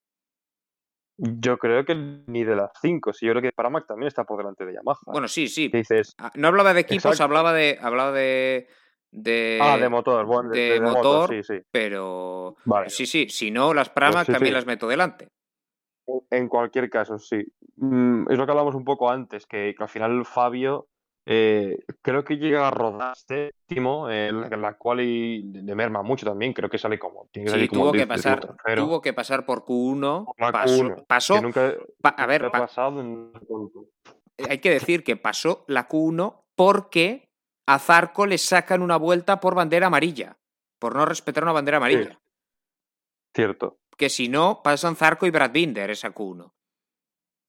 [1.17, 4.37] yo creo que ni de las 5, sí, yo creo que Pramac también está por
[4.37, 4.99] delante de Yamaha.
[5.05, 5.69] Bueno, sí, sí.
[5.69, 7.23] Dices, Ah, No hablaba de equipos, Exacto.
[7.23, 7.77] hablaba de.
[7.81, 8.67] Hablaba de.
[9.13, 11.61] de ah, de motor, bueno, de, de de moto, motor, sí, sí.
[11.71, 12.55] Pero.
[12.65, 12.89] Vale.
[12.89, 13.27] Sí, sí.
[13.29, 14.55] Si no, las Pramac sí, también sí.
[14.55, 15.27] las meto delante.
[16.29, 17.43] En cualquier caso, sí.
[17.77, 20.87] Mm, es lo que hablamos un poco antes, que, que al final Fabio
[21.25, 26.25] eh, creo que llega a rodar séptimo, eh, la, la cual y le merma mucho
[26.25, 27.27] también, creo que sale como.
[27.31, 28.39] Tiene que Sí, salir como tuvo que décimo pasar.
[28.39, 28.83] tercero.
[28.85, 30.33] Tuvo que pasar por Q1.
[30.37, 30.83] La Pasó.
[30.83, 33.85] Q1, pasó que nunca, pa- a ver, pa- pasado en punto.
[34.47, 37.29] hay que decir que pasó la Q1 porque
[37.65, 40.37] a Zarco le sacan una vuelta por bandera amarilla.
[40.77, 42.19] Por no respetar una bandera amarilla.
[43.33, 46.51] Cierto, Que si no, pasan Zarco y Brad Binder esa Q1.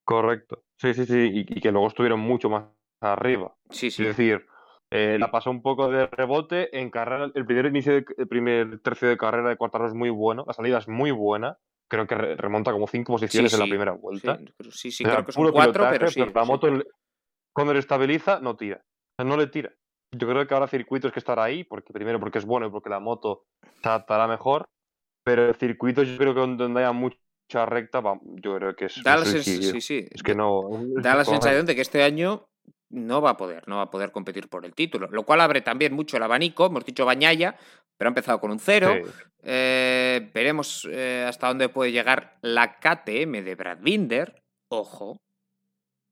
[0.04, 0.62] correcto.
[0.78, 2.64] Sí, sí, sí, y, y que luego estuvieron mucho más
[3.00, 3.56] arriba.
[3.70, 4.02] Sí, sí.
[4.02, 4.46] Es decir,
[4.90, 7.30] eh, la pasó un poco de rebote en carrera.
[7.35, 10.52] El primer inicio, de- el primer tercio de carrera de Cuartaro es muy bueno, la
[10.52, 11.59] salida es muy buena.
[11.88, 14.38] creo que remonta como cinco posiciones en la primera vuelta.
[14.70, 16.20] Sí, sí, creo que son cuatro, pero sí.
[16.35, 16.68] la moto,
[17.54, 18.82] cuando le estabiliza, no tira.
[19.18, 19.72] no le tira.
[20.12, 22.90] Yo creo que ahora circuitos que estará ahí, porque primero porque es bueno y porque
[22.90, 23.44] la moto
[23.82, 24.68] se adaptará mejor,
[25.27, 28.01] pero el circuito yo creo que donde haya mucha recta,
[28.37, 29.03] yo creo que es...
[29.03, 30.07] Da la sí, sí.
[30.09, 30.71] Es que no...
[30.99, 32.47] Da la sensación de que este año
[32.91, 35.62] no va a poder, no va a poder competir por el título, lo cual abre
[35.62, 37.57] también mucho el abanico, hemos dicho Bañaya,
[37.99, 38.95] pero ha empezado con un cero.
[39.43, 44.45] Eh, veremos eh, hasta dónde puede llegar la KTM de Brad Binder.
[44.69, 45.21] Ojo,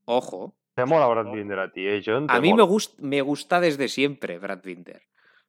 [0.06, 0.56] ojo.
[0.74, 2.26] Te mola Brad Binder a ti, ¿eh, John?
[2.28, 2.64] A mí me,
[2.98, 5.02] me gusta desde siempre Brad Binder.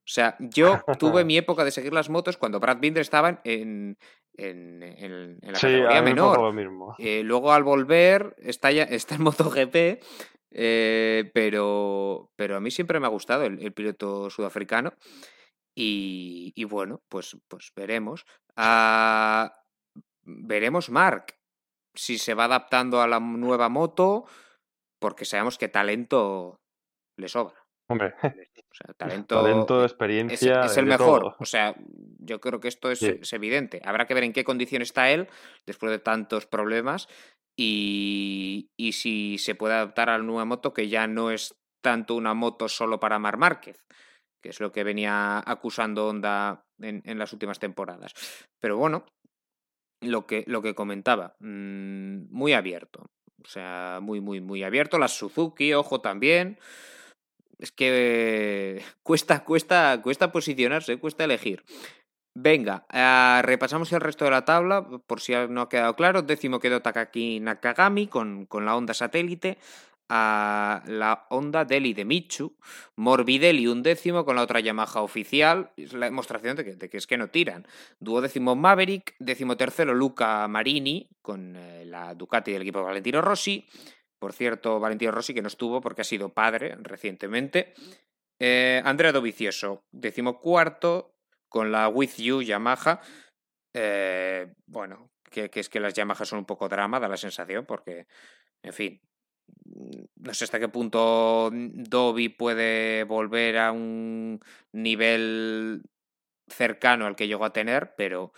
[0.06, 3.98] O sea, yo tuve mi época de seguir las motos cuando Brad Binder estaba en,
[4.38, 6.96] en, en, la categoría menor.
[7.00, 10.04] Eh, luego al volver está, ya, está en MotoGP,
[10.52, 14.94] eh, pero, pero a mí siempre me ha gustado el, piloto sudafricano.
[15.78, 18.26] Y, bueno, pues, pues veremos.
[18.56, 19.52] Ah,
[20.24, 21.36] veremos Mark
[21.94, 24.26] si se va adaptando a la nueva moto,
[25.00, 26.62] porque sabemos que talento
[27.18, 27.65] le sobra.
[27.88, 30.66] Hombre, o sea, talento, talento experiencia.
[30.66, 31.36] Es, el mejor.
[31.40, 31.76] O sea,
[32.20, 33.82] yo creo que esto es, es, evidente.
[33.86, 35.28] Habrá que ver en qué condición está él
[35.66, 37.08] después de tantos problemas
[37.58, 42.16] y, y si se puede adaptar a la nueva moto, que ya no es tanto
[42.16, 43.86] una moto solo para Mar Márquez,
[44.42, 48.14] que es lo que venía acusando Honda en, en las últimas temporadas.
[48.60, 49.06] Pero bueno,
[50.02, 53.06] lo que, lo que comentaba, mmm, muy abierto.
[53.44, 54.98] O sea, muy, muy, muy abierto.
[54.98, 56.58] Las Suzuki, ojo también.
[57.60, 61.64] Es que cuesta, cuesta, cuesta posicionarse, cuesta elegir.
[62.38, 66.22] Venga, uh, repasamos el resto de la tabla, por si no ha quedado claro.
[66.22, 69.58] Décimo quedó Takaki Nakagami con, con la onda satélite
[70.10, 72.56] a la Honda Deli de Michu,
[72.96, 76.98] Morbidelli un décimo con la otra Yamaha oficial, es la demostración de que, de que
[76.98, 77.66] es que no tiran.
[78.00, 83.66] Duodécimo Maverick, décimo tercero Luca Marini con eh, la Ducati del equipo Valentino Rossi.
[84.20, 87.74] Por cierto, Valentino Rossi que no estuvo porque ha sido padre recientemente.
[88.40, 91.16] Eh, Andrea Dovicioso, décimo cuarto,
[91.50, 93.02] con la With You Yamaha.
[93.74, 98.08] Eh, bueno, que, es que las Yamaha son un poco drama, da la sensación, porque,
[98.64, 99.02] en fin,
[100.16, 104.40] no sé hasta qué punto Dobby puede volver a un
[104.72, 105.84] nivel
[106.48, 108.34] cercano al que llegó a tener, pero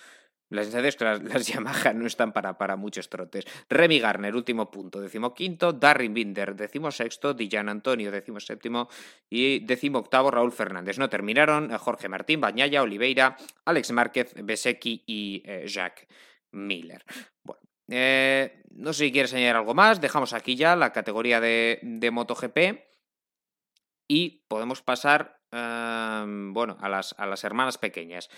[0.49, 3.45] la sensación es que las, Yamaha no están para, muchos trotes.
[3.69, 5.73] Remy Garner, último punto, decimoquinto.
[5.73, 7.33] Darren Binder, decimosexto.
[7.33, 8.87] Dillan Antonio, decimoséptimo.
[9.29, 10.97] Y decimoctavo, Raúl Fernández.
[10.97, 16.07] No terminaron Jorge Martín, Bañaya, Oliveira, Alex Márquez, Besecki y eh, Jacques
[16.51, 17.03] Miller.
[17.43, 19.99] Bueno, eh, no sé si quieres añadir algo más.
[19.99, 22.87] Dejamos aquí ya la categoría de, MotoGP.
[24.09, 28.29] Y podemos pasar, eh, bueno, a las hermanas pequeñas.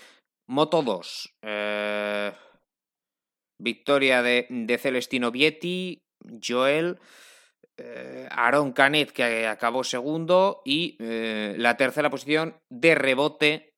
[0.50, 1.36] Moto 2.
[1.42, 2.32] Eh,
[3.60, 6.02] victoria de, de, Celestino Vietti,
[6.44, 6.98] Joel,
[7.76, 13.74] eh, Aaron Canet, que acabó segundo, y eh, la tercera posición de rebote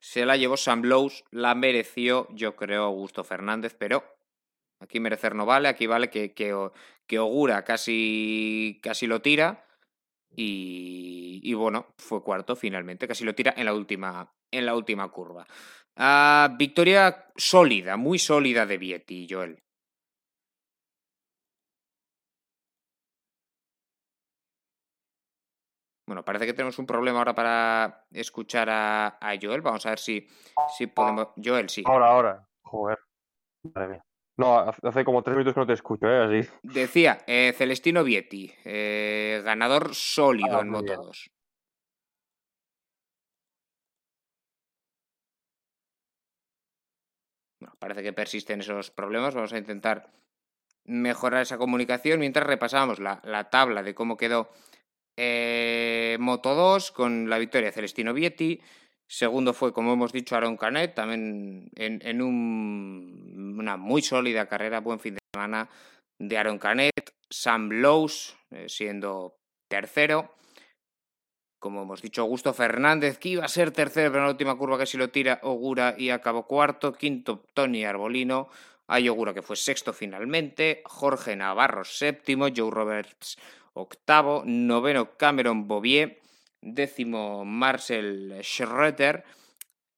[0.00, 4.04] se la llevó Sam Blows, la mereció, yo creo, Augusto Fernández, pero
[4.78, 6.54] aquí merecer no vale, aquí vale que, que,
[7.08, 9.66] que Ogura casi, casi lo tira.
[10.36, 15.08] Y, y, bueno, fue cuarto finalmente, casi lo tira en la última, en la última
[15.08, 15.46] curva.
[15.96, 19.62] Uh, victoria sólida, muy sólida de Vietti, Joel.
[26.06, 29.62] Bueno, parece que tenemos un problema ahora para escuchar a, a Joel.
[29.62, 30.26] Vamos a ver si,
[30.76, 31.28] si podemos.
[31.42, 31.82] Joel, sí.
[31.86, 32.48] Ahora, ahora.
[32.62, 32.98] Joder.
[33.72, 34.04] Madre mía.
[34.36, 36.40] No, hace como tres minutos que no te escucho, ¿eh?
[36.40, 36.50] Así.
[36.62, 41.30] Decía, eh, Celestino Vietti, eh, ganador sólido ah, en Moto 2.
[47.84, 49.34] Parece que persisten esos problemas.
[49.34, 50.10] Vamos a intentar
[50.86, 54.48] mejorar esa comunicación mientras repasamos la, la tabla de cómo quedó
[55.18, 58.58] eh, Moto 2 con la victoria de Celestino Vietti.
[59.06, 64.80] Segundo fue, como hemos dicho, Aaron Canet, también en, en un, una muy sólida carrera,
[64.80, 65.68] buen fin de semana
[66.18, 67.14] de Aaron Canet.
[67.28, 69.36] Sam Lowe's eh, siendo
[69.68, 70.32] tercero
[71.64, 74.76] como hemos dicho, Augusto Fernández, que iba a ser tercero, pero en la última curva
[74.76, 76.92] que si lo tira Ogura y acabó cuarto.
[76.92, 78.50] Quinto, Tony Arbolino.
[78.86, 80.82] Hay Ogura que fue sexto finalmente.
[80.84, 82.48] Jorge Navarro séptimo.
[82.54, 83.38] Joe Roberts
[83.72, 84.42] octavo.
[84.44, 86.20] Noveno, Cameron Bovier.
[86.60, 89.24] Décimo, Marcel Schroeter.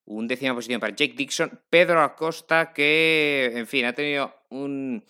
[0.05, 1.59] Un décima posición para Jake Dixon.
[1.69, 5.03] Pedro Acosta, que, en fin, ha tenido un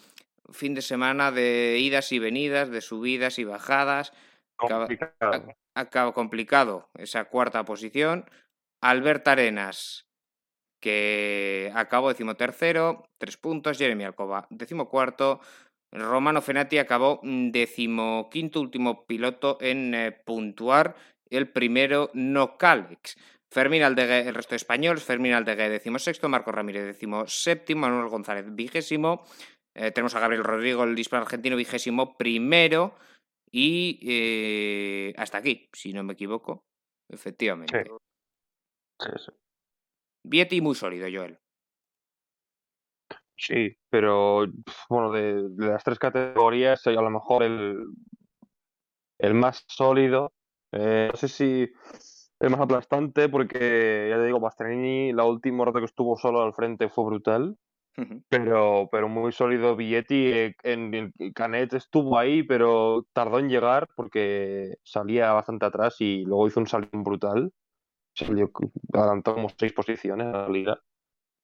[0.49, 4.11] fin de semana de idas y venidas, de subidas y bajadas.
[4.55, 8.25] Complicado acaba complicado esa cuarta posición.
[8.81, 10.07] Albert Arenas,
[10.81, 15.39] que acabó decimotercero, tres puntos, Jeremy Alcoba decimocuarto,
[15.91, 20.95] Romano Fenati acabó decimoquinto último piloto en eh, puntuar,
[21.29, 23.17] el primero no Calex.
[23.49, 29.23] Fermín Aldegué, el resto de españoles, Fermín Aldegué decimosexto, Marco Ramírez decimoséptimo, Manuel González vigésimo,
[29.73, 32.95] eh, tenemos a Gabriel Rodrigo, el disparo argentino, vigésimo primero,
[33.51, 36.65] y eh, hasta aquí, si no me equivoco,
[37.09, 37.83] efectivamente.
[37.83, 37.91] Sí.
[38.99, 39.31] Sí,
[40.23, 41.39] Vieti muy sólido, Joel.
[43.37, 44.45] Sí, pero
[44.89, 47.85] bueno, de, las tres categorías, a lo mejor el,
[49.19, 50.33] el más sólido,
[50.71, 51.71] eh, no sé si
[52.39, 56.53] el más aplastante, porque ya te digo, Bastianini, la última rato que estuvo solo al
[56.53, 57.57] frente fue brutal,
[58.29, 60.27] pero, pero muy sólido Villetti.
[60.27, 66.47] Eh, en, Canet estuvo ahí, pero tardó en llegar porque salía bastante atrás y luego
[66.47, 67.51] hizo un salón brutal.
[68.13, 68.51] Salió,
[68.93, 70.79] adelantó como seis posiciones a la liga.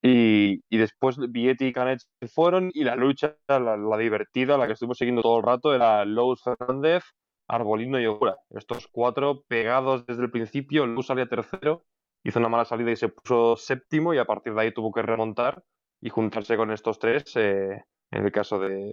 [0.02, 4.68] Y, y, después Vietti y Canet se fueron y la lucha, la, la, divertida, la
[4.68, 7.04] que estuvimos siguiendo todo el rato, era Lowe's Fernández,
[7.48, 8.36] Arbolino y Ogura.
[8.50, 10.86] Estos cuatro pegados desde el principio.
[10.86, 11.86] Lowe's salía tercero,
[12.24, 15.04] hizo una mala salida y se puso séptimo y a partir de ahí tuvo que
[15.04, 15.64] remontar
[16.04, 18.92] y juntarse con estos tres, eh, en el caso de,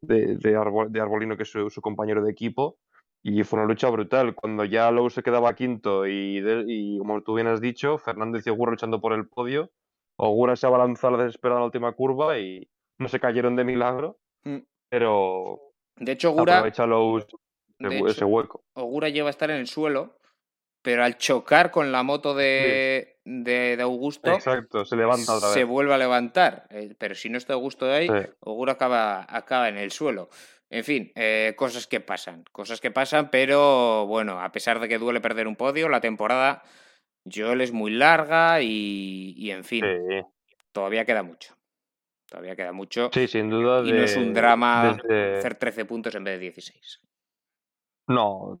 [0.00, 2.78] de, de, Arbolino, que es su, compañero de equipo.
[3.24, 4.36] Y fue una lucha brutal.
[4.36, 8.50] Cuando ya Lowe se quedaba quinto y, y, como tú bien has dicho, Fernández y
[8.50, 9.72] Ogura luchando por el podio,
[10.16, 13.64] Ogura se abalanzó a la desesperada en la última curva y no se cayeron de
[13.64, 14.58] milagro, mm.
[14.88, 17.26] pero de hecho Ogura aprovecha Lowe
[18.06, 18.62] ese, hueco.
[18.74, 20.16] Ogura lleva a estar en el suelo,
[20.82, 25.54] pero al chocar con la moto de, de, Augusto, Exacto, se levanta otra vez.
[25.54, 26.66] Se vuelve a levantar.
[26.70, 28.08] Eh, pero si no está Augusto de ahí,
[28.40, 30.28] Ogura acaba, acaba en el suelo.
[30.70, 34.98] En fin, eh, cosas que pasan, cosas que pasan, pero bueno, a pesar de que
[34.98, 36.62] duele perder un podio, la temporada
[37.30, 39.84] Joel es muy larga y, en fin,
[40.72, 41.54] todavía queda mucho.
[42.26, 43.10] Todavía queda mucho.
[43.12, 43.86] Sí, sin duda.
[43.86, 47.00] Y no es un drama hacer 13 puntos en vez de 16.
[48.08, 48.60] No.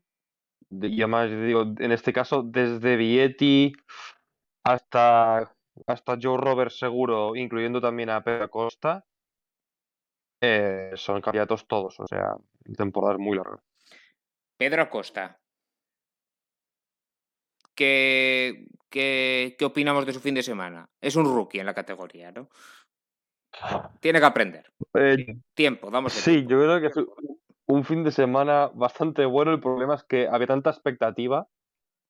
[0.80, 3.72] Y además, digo, en este caso, desde Vietti
[4.64, 5.54] hasta,
[5.86, 9.04] hasta Joe Roberts seguro, incluyendo también a Pedro Costa,
[10.40, 12.00] eh, son candidatos todos.
[12.00, 12.36] O sea,
[12.76, 13.62] temporada es muy larga.
[14.56, 15.42] Pedro Costa,
[17.74, 20.88] ¿Qué, qué, opinamos de su fin de semana?
[21.00, 22.48] Es un rookie en la categoría, ¿no?
[24.00, 24.72] Tiene que aprender.
[24.94, 26.12] Eh, tiempo, vamos.
[26.12, 26.94] Sí, yo creo que es
[27.72, 29.52] un fin de semana bastante bueno.
[29.52, 31.48] El problema es que había tanta expectativa,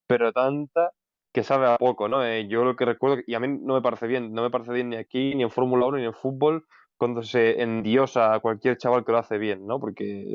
[0.08, 0.92] pero tanta
[1.32, 2.24] que sabe a poco, ¿no?
[2.24, 4.72] Eh, yo lo que recuerdo, y a mí no me parece bien, no me parece
[4.72, 6.66] bien ni aquí, ni en Fórmula 1, ni en fútbol,
[6.98, 9.78] cuando se endiosa a cualquier chaval que lo hace bien, ¿no?
[9.80, 10.34] Porque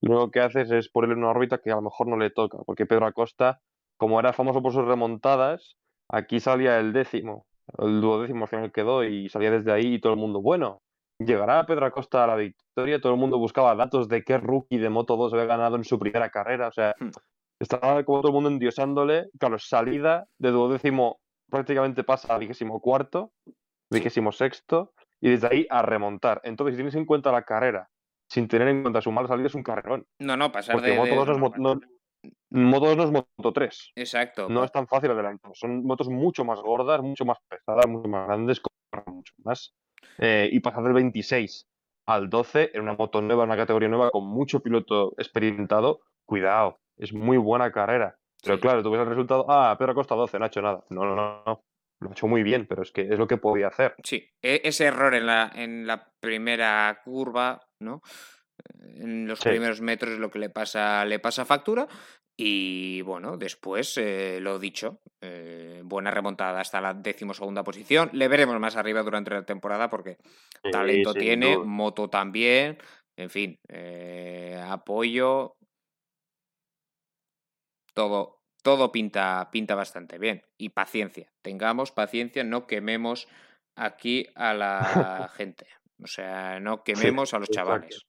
[0.00, 2.58] lo único que haces es ponerle una órbita que a lo mejor no le toca,
[2.66, 3.60] porque Pedro Acosta
[3.96, 5.76] como era famoso por sus remontadas,
[6.08, 7.46] aquí salía el décimo,
[7.78, 10.82] el duodécimo al final quedó y salía desde ahí y todo el mundo, bueno,
[11.24, 14.90] llegará Pedro Acosta a la victoria, todo el mundo buscaba datos de qué rookie de
[14.90, 17.10] Moto 2 había ganado en su primera carrera, o sea, hmm.
[17.60, 23.32] estaba como todo el mundo endiosándole, claro, salida de duodécimo prácticamente pasa a vigésimo cuarto,
[23.90, 26.40] vigésimo sexto, y desde ahí a remontar.
[26.44, 27.88] Entonces, si tienes en cuenta la carrera,
[28.28, 30.06] sin tener en cuenta su mala salida, es un carrerón.
[30.18, 31.80] No, no, pasar de, Moto 2 no,
[32.50, 33.92] Moto 2 no es Moto 3.
[33.96, 34.48] Exacto.
[34.48, 35.52] No es tan fácil adelantar.
[35.54, 38.60] Son motos mucho más gordas, mucho más pesadas, mucho más grandes,
[39.06, 39.74] mucho más.
[40.18, 41.66] Eh, y pasar del 26
[42.06, 46.80] al 12 en una moto nueva, en una categoría nueva, con mucho piloto experimentado, cuidado,
[46.96, 48.18] es muy buena carrera.
[48.42, 50.84] Pero claro, tú ves el resultado, ah, Pedro Costa 12, no ha hecho nada.
[50.90, 51.64] No, no, no, no.
[52.00, 53.94] Lo ha hecho muy bien, pero es que es lo que podía hacer.
[54.02, 58.02] Sí, e-, ese error en la, en la primera curva, ¿no?
[58.80, 61.86] en los primeros metros es lo que le pasa, le pasa factura.
[62.36, 68.10] Y bueno, después, eh, lo dicho, eh, buena remontada hasta la decimosegunda posición.
[68.12, 70.18] Le veremos más arriba durante la temporada porque
[70.70, 72.78] talento tiene, moto también.
[73.16, 75.56] En fin, eh, apoyo.
[77.94, 80.42] Todo, todo pinta, pinta bastante bien.
[80.58, 81.32] Y paciencia.
[81.40, 83.28] Tengamos paciencia, no quememos
[83.76, 85.68] aquí a la gente.
[86.02, 88.04] O sea, no quememos a los chavales.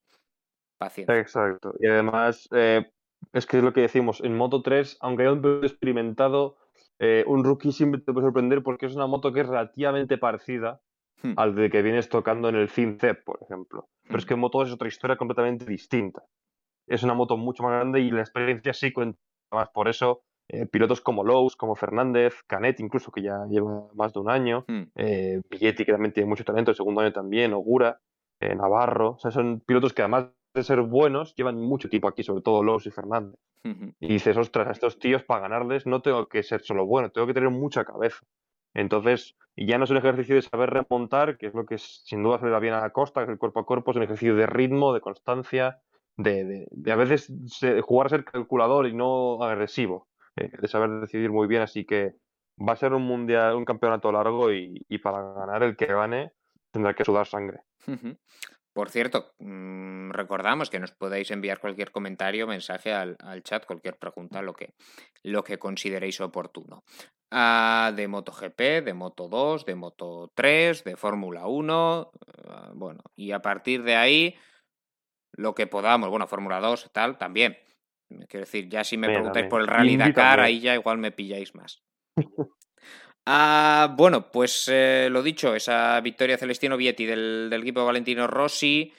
[0.80, 1.20] Paciencia.
[1.20, 1.76] Exacto.
[1.80, 2.92] Y además, eh,
[3.34, 6.58] es que es lo que decimos, en Moto 3, aunque haya un piloto experimentado,
[7.00, 10.82] eh, un rookie siempre te puede sorprender porque es una moto que es relativamente parecida
[11.24, 11.34] hmm.
[11.36, 13.90] al de que vienes tocando en el FinCEP, por ejemplo.
[14.04, 14.28] Pero es hmm.
[14.28, 16.24] que en Moto 2 es otra historia completamente distinta.
[16.88, 19.20] Es una moto mucho más grande y la experiencia sí cuenta
[19.52, 19.70] más.
[19.70, 24.20] Por eso, eh, pilotos como Lowe's, como Fernández, Canet incluso, que ya lleva más de
[24.20, 24.84] un año, hmm.
[24.96, 28.00] eh, que también tiene mucho talento, el segundo año también, Ogura,
[28.42, 32.42] Navarro, o sea, son pilotos que además de ser buenos, llevan mucho tiempo aquí, sobre
[32.42, 33.40] todo Lowe's y Fernández.
[34.00, 37.26] Y dices, ostras, a estos tíos para ganarles no tengo que ser solo bueno, tengo
[37.26, 38.20] que tener mucha cabeza.
[38.76, 42.40] Entonces, ya no es un ejercicio de saber remontar, que es lo que sin duda
[42.40, 44.04] se le da bien a la costa, que es el cuerpo a cuerpo, es un
[44.04, 45.82] ejercicio de ritmo, de constancia,
[46.18, 47.32] de, de, a veces
[47.82, 51.62] jugar a ser calculador y no agresivo, eh, de saber decidir muy bien.
[51.62, 52.16] Así que
[52.58, 56.32] va a ser un mundial, un campeonato largo y, para ganar el que gane
[56.72, 57.62] tendrá que sudar sangre.
[58.76, 64.42] Por cierto, mm, recordamos que nos podéis enviar cualquier comentario, mensaje al, chat, cualquier pregunta,
[64.42, 64.74] lo que,
[65.24, 66.84] lo que consideréis oportuno.
[67.32, 72.12] Ah, de MotoGP, de Moto 2, de Moto 3, de Fórmula 1,
[72.50, 74.36] ah, bueno, y a partir de ahí,
[75.38, 77.58] lo que podamos, bueno, Fórmula 2, tal, también.
[78.28, 81.56] Quiero decir, ya si me preguntáis por el Rally Dakar, ahí ya igual me pilláis
[81.56, 81.82] más.
[83.26, 88.94] Ah, bueno, pues eh, lo dicho, esa victoria Celestino Vietti del, equipo Valentino Rossi.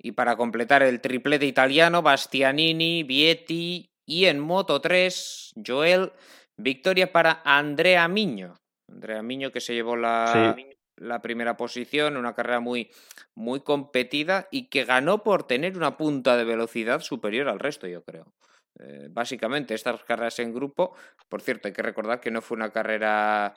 [0.00, 6.12] Y para completar el triplete italiano, Bastianini, Vietti y en Moto 3, Joel,
[6.56, 8.54] victoria para Andrea Miño.
[8.88, 10.54] Andrea Miño que se llevó la,
[10.96, 12.90] la primera posición, una carrera muy,
[13.34, 18.04] muy competida y que ganó por tener una punta de velocidad superior al resto, yo
[18.04, 18.32] creo.
[18.78, 20.94] Eh, básicamente, estas carreras en grupo,
[21.28, 23.54] por cierto, hay que recordar que no fue una carrera.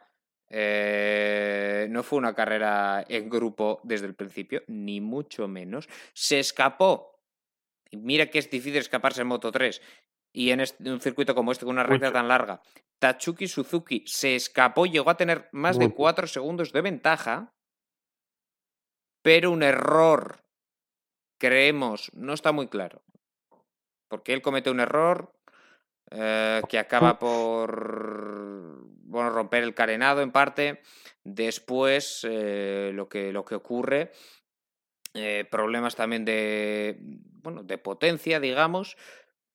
[0.49, 5.88] Eh, no fue una carrera en grupo desde el principio, ni mucho menos.
[6.13, 7.22] Se escapó.
[7.91, 9.82] Mira que es difícil escaparse en Moto 3.
[10.34, 12.61] Y en, un circuito como este, con una recta tan larga,
[12.99, 17.53] Tachuki Suzuki se escapó, llegó a tener más de 4 segundos de ventaja,
[19.22, 20.45] pero un error,
[21.38, 23.03] creemos, no está muy claro
[24.12, 25.34] porque él comete un error
[26.12, 30.82] eh, que acaba por bueno, romper el carenado en parte.
[31.24, 34.12] Después, eh, lo, que, lo que ocurre,
[35.14, 38.97] eh, problemas también de, bueno, de potencia, digamos.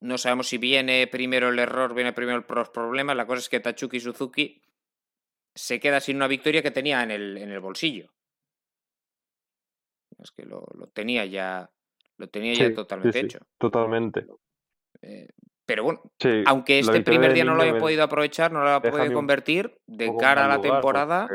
[0.01, 3.15] No sabemos si viene primero el error, viene primero el problema.
[3.15, 4.63] La cosa es que Tachuki Suzuki
[5.55, 8.15] se queda sin una victoria que tenía en el, en el bolsillo.
[10.19, 11.71] Es que lo, tenía ya,
[12.17, 13.41] lo tenía ya totalmente hecho.
[13.59, 14.27] Totalmente.
[15.03, 15.29] Eh,
[15.67, 16.01] pero bueno,
[16.47, 20.15] aunque este primer día no lo haya podido aprovechar, no lo haya podido convertir, de
[20.17, 21.29] cara a la temporada,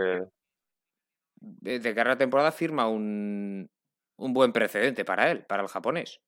[1.36, 3.70] de cara a la temporada firma un,
[4.18, 6.22] un buen precedente para él, para el japonés.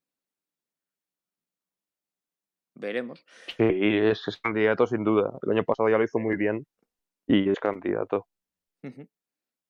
[2.76, 3.24] Veremos.
[3.56, 5.32] Sí, es, es, candidato sin duda.
[5.44, 6.66] El año pasado ya lo hizo muy bien
[7.28, 8.28] y es candidato.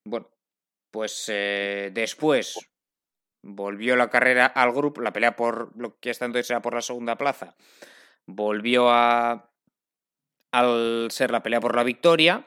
[0.05, 0.29] Bueno,
[0.89, 2.57] pues eh, después
[3.43, 6.81] volvió la carrera al grupo, la pelea por lo que está entonces era por la
[6.81, 7.55] segunda plaza,
[8.25, 9.49] volvió a
[10.51, 12.45] al ser la pelea por la victoria.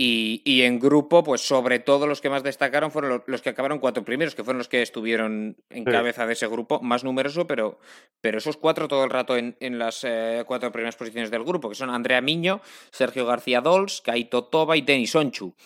[0.00, 4.04] Y, en grupo, pues sobre todo los que más destacaron fueron los, que acabaron cuatro
[4.04, 7.80] primeros, que fueron los que estuvieron en cabeza de ese grupo, más numeroso, pero,
[8.20, 11.74] pero esos cuatro todo el rato en, las eh, cuatro primeras posiciones del grupo, que
[11.74, 12.60] son Andrea Miño,
[12.92, 15.56] Sergio García Dols, Kaito Toba y Denis Onchu.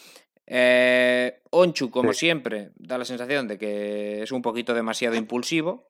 [0.54, 5.88] Eh, Onchu, como siempre, da la sensación de que es un poquito demasiado impulsivo,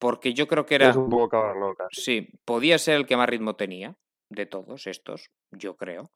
[0.00, 0.90] porque yo creo que era...
[0.90, 1.40] Es un poco
[1.92, 3.94] Sí, podía ser el que más ritmo tenía
[4.30, 6.10] de todos estos, yo creo.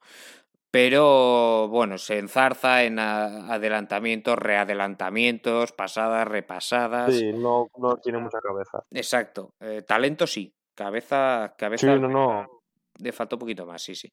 [0.73, 7.15] Pero bueno, se enzarza en adelantamientos, readelantamientos, pasadas, repasadas.
[7.15, 8.83] Sí, no, no tiene mucha cabeza.
[8.91, 9.55] Exacto.
[9.61, 10.53] Eh, talento sí.
[10.75, 11.95] Cabeza, cabeza.
[11.95, 12.63] Sí, no, no.
[12.99, 14.11] Le faltó un poquito más, sí, sí.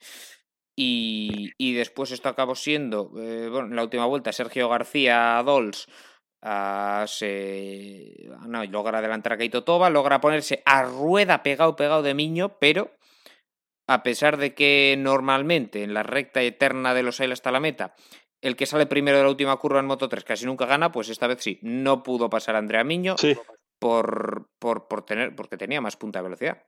[0.78, 5.88] Y, después esto acabó siendo, eh, bueno, en la última vuelta, Sergio García Dols
[6.42, 12.04] ah, se ah, no, logra adelantar a Keito Toba, logra ponerse a rueda pegado, pegado
[12.04, 12.92] de Miño, pero
[13.88, 17.96] a pesar de que normalmente en la recta eterna de los Ail hasta la meta,
[18.42, 21.08] el que sale primero de la última curva en Moto 3 casi nunca gana, pues
[21.10, 23.16] esta vez sí, no pudo pasar a Andrea Miño
[23.80, 26.64] por, por, por tener, porque tenía más punta de velocidad.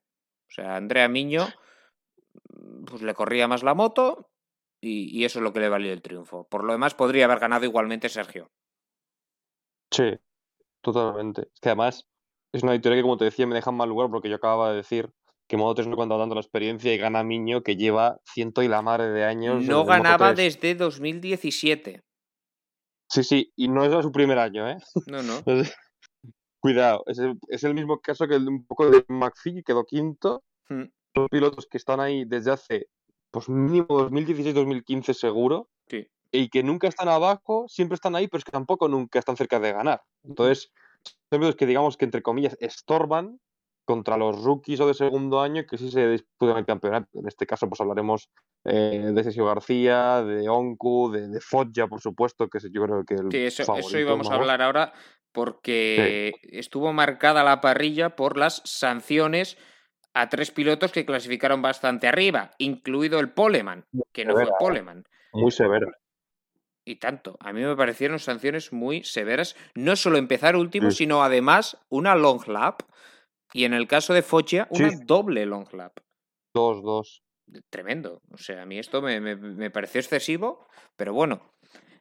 [0.50, 1.48] O sea, Andrea Miño
[2.86, 4.30] pues le corría más la moto
[4.82, 6.48] y, eso es lo que le valió el triunfo.
[6.50, 8.52] Por lo demás, podría haber ganado igualmente Sergio.
[9.92, 10.14] Sí,
[10.82, 11.50] totalmente.
[11.54, 12.08] Es que además
[12.54, 14.70] es una victoria que, como te decía, me deja en mal lugar porque yo acababa
[14.70, 15.12] de decir
[15.48, 18.68] que Modo 3 no cuenta dando la experiencia y gana Miño que lleva ciento y
[18.68, 19.64] la madre de años.
[19.64, 22.04] No ganaba desde 2017.
[23.10, 24.78] Sí, sí, y no es su primer año, ¿eh?
[25.08, 25.42] No, no.
[26.60, 30.44] Cuidado, es el, mismo caso que el, un poco de McPhee, que quedó quinto.
[31.18, 32.88] Hmm pilotos que están ahí desde hace,
[33.32, 35.70] pues mínimo 2016-2015 seguro,
[36.30, 39.60] y que nunca están abajo, siempre están ahí, pero es que tampoco nunca están cerca
[39.60, 40.02] de ganar.
[40.24, 43.40] Entonces, son pilotos que digamos que entre comillas estorban
[43.86, 47.08] contra los rookies o de segundo año que sí se disputan el campeonato.
[47.14, 48.30] En este caso, pues hablaremos
[48.66, 53.14] eh, de Sergio García, de Onku, de, de Foggia, por supuesto, que yo creo que
[53.14, 54.92] el Sí, eso, eso íbamos a hablar ahora,
[55.32, 59.58] porque estuvo marcada la parrilla por las sanciones
[60.22, 65.04] a tres pilotos que clasificaron bastante arriba, incluido el Poleman, que no fue el Poleman.
[65.34, 65.92] Muy severo.
[66.84, 67.38] Y tanto.
[67.40, 69.56] A mí me parecieron sanciones muy severas.
[69.76, 72.82] No solo empezar último, sino además una long lap.
[73.54, 76.00] Y en el caso de Foggia, una doble long lap.
[76.54, 77.24] Dos, dos.
[77.70, 78.22] Tremendo.
[78.32, 81.54] O sea, a mí esto me, me pareció excesivo, pero bueno.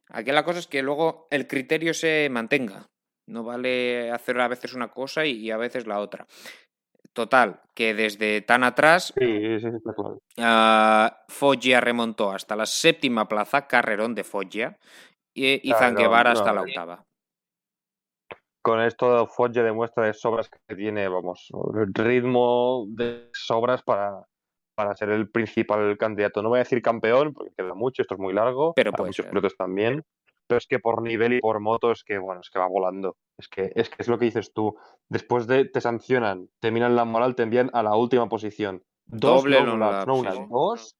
[0.08, 2.86] Aquí la cosa es que luego el criterio se mantenga.
[3.26, 6.26] No vale hacer a veces una cosa y a veces la otra.
[7.16, 10.20] Total, que desde tan atrás, sí, sí, claro.
[10.36, 14.78] uh, Foggia remontó hasta la séptima plaza, carrerón de Foggia,
[15.32, 17.06] y, y Zanguevara hasta la octava.
[18.60, 21.48] Con esto Foggia demuestra de sobras que tiene, vamos,
[21.94, 24.26] ritmo de sobras para,
[24.74, 26.42] para ser el principal candidato.
[26.42, 29.56] No voy a decir campeón, porque queda mucho, esto es muy largo, pero muchos pilotos
[29.56, 30.04] también
[30.46, 33.16] pero es que por nivel y por moto es que, bueno, es que va volando.
[33.38, 34.76] Es que es, que es lo que dices tú.
[35.08, 38.82] Después de te sancionan, te miran la moral, te envían a la última posición.
[39.06, 40.04] Dos Doble no una,
[40.48, 40.96] dos,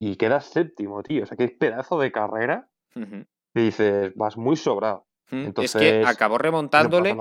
[0.00, 1.22] y quedas séptimo, tío.
[1.22, 2.68] O sea, qué pedazo de carrera.
[2.94, 5.06] Y dices, vas muy sobrado.
[5.30, 7.14] Entonces, es que acabó remontándole.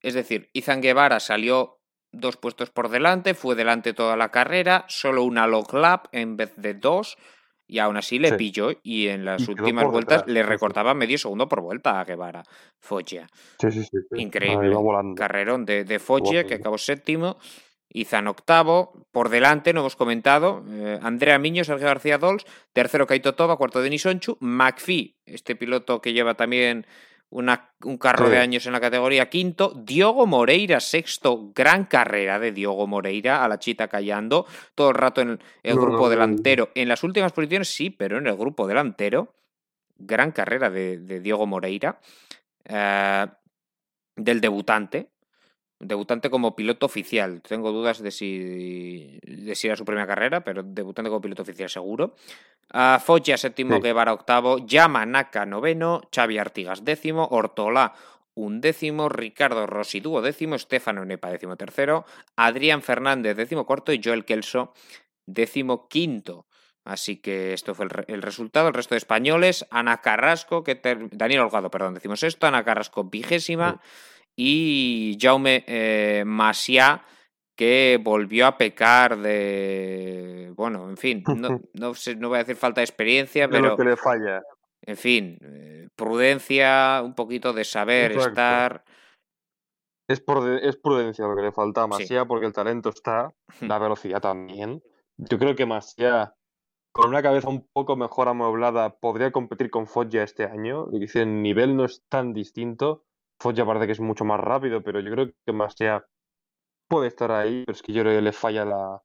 [0.00, 1.78] Es decir, Izan Guevara salió
[2.12, 6.54] dos puestos por delante, fue delante toda la carrera, solo una log lap en vez
[6.56, 7.16] de dos
[7.66, 11.62] y aún así le pilló y en las últimas vueltas le recortaba medio segundo por
[11.62, 12.42] vuelta a Guevara,
[12.80, 13.26] Foggia.
[13.60, 13.98] Sí, sí, sí.
[14.16, 14.74] Increíble.
[15.16, 17.38] Carrerón de, de Foggia, que acabó séptimo.
[17.88, 23.34] Izan octavo, por delante, no hemos comentado, eh, Andrea Miño, Sergio García Dols, tercero Kaito
[23.34, 26.84] Toba, cuarto Denis Onchu, McPhee, este piloto que lleva también
[27.30, 29.72] un carro de años en la categoría quinto.
[29.76, 35.20] Diogo Moreira, sexto, gran carrera de Diogo Moreira, a la chita callando, todo el rato
[35.20, 36.70] en el grupo delantero.
[36.74, 39.34] En las últimas posiciones sí, pero en el grupo delantero.
[39.98, 42.00] Gran carrera de, de Diogo Moreira.
[42.64, 43.26] Eh,
[44.16, 45.10] del debutante,
[45.78, 47.42] Debutante como piloto oficial.
[47.42, 51.68] Tengo dudas de si, de si era su primera carrera, pero debutante como piloto oficial
[51.68, 52.14] seguro.
[52.72, 57.94] Uh, Foggia séptimo, Guevara octavo, Yamanaka noveno, Xavi Artigas décimo, Ortola
[58.34, 62.04] undécimo, Ricardo Rossi décimo, Stefano Nepa décimo tercero,
[62.36, 64.72] Adrián Fernández décimo cuarto y Joel Kelso
[65.26, 66.46] décimo quinto.
[66.84, 68.68] Así que esto fue el, resultado.
[68.68, 73.80] El resto de españoles, Ana Carrasco, que Daniel Holgado, perdón, decimos esto, Ana Carrasco vigésima
[74.36, 77.02] y Jaume eh, Masia,
[77.56, 80.52] que volvió a pecar de.
[80.54, 81.34] Bueno, en fin, no,
[81.74, 83.70] no, no voy a decir falta de experiencia, pero.
[83.70, 84.42] Lo que le falla.
[84.82, 88.84] En fin, eh, prudencia, un poquito de saber estar.
[90.08, 90.22] Es,
[90.62, 94.80] es prudencia lo que le falta a Masia, porque el talento está, la velocidad también.
[95.16, 96.34] Yo creo que Masia,
[96.92, 100.86] con una cabeza un poco mejor amueblada, podría competir con Foggia este año.
[100.92, 103.06] Dice, el nivel no es tan distinto
[103.40, 106.04] Foggia parece que es mucho más rápido, pero yo creo que Masia
[106.88, 109.02] puede estar ahí, pero es que yo creo que le falla la,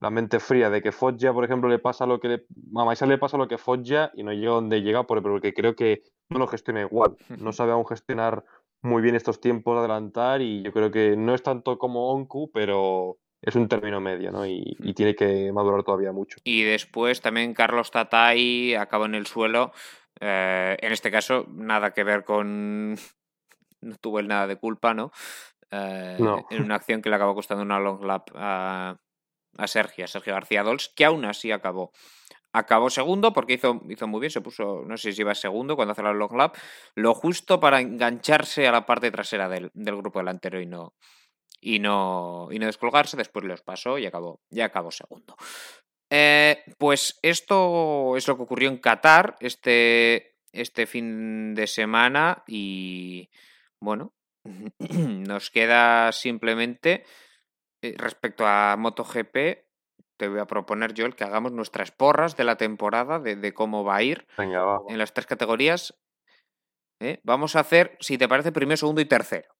[0.00, 3.06] la mente fría de que Foggia, por ejemplo, le pasa lo que le, a Masia
[3.06, 6.46] le pasa lo que Foggia y no llega donde llega porque creo que no lo
[6.48, 7.16] gestiona igual.
[7.38, 8.44] No sabe aún gestionar
[8.82, 12.50] muy bien estos tiempos de adelantar y yo creo que no es tanto como Onku,
[12.52, 14.46] pero es un término medio, ¿no?
[14.46, 16.38] Y, tiene que madurar todavía mucho.
[16.44, 19.72] Y después también Carlos Tatay acabó en el suelo.
[20.20, 22.96] Eh, en este caso, nada que ver con,
[23.82, 25.12] no tuvo él nada de culpa, ¿no?
[25.70, 26.18] Eh,
[26.50, 29.00] en una acción que le acabó costando una long lap a,
[29.56, 31.92] a Sergio, a Sergio García Dols, que aún así acabó.
[32.52, 35.92] Acabó segundo porque hizo, hizo muy bien, se puso, no sé si iba segundo cuando
[35.92, 36.54] hace la long lap,
[36.94, 40.94] lo justo para engancharse a la parte trasera del, del grupo delantero y no,
[41.62, 45.36] y no, y no descolgarse, después los pasó y acabó, ya acabó segundo.
[46.10, 53.30] Eh, pues esto es lo que ocurrió en Qatar este, este fin de semana y,
[53.82, 54.14] bueno,
[54.78, 57.04] nos queda simplemente
[57.82, 59.34] eh, respecto a MotoGP,
[60.16, 63.96] te voy a proponer, Joel, que hagamos nuestras porras de la temporada, de, cómo va
[63.96, 66.00] a ir en las tres categorías.
[67.00, 67.20] ¿eh?
[67.24, 69.52] Vamos a hacer, si te parece, primero, segundo y tercero.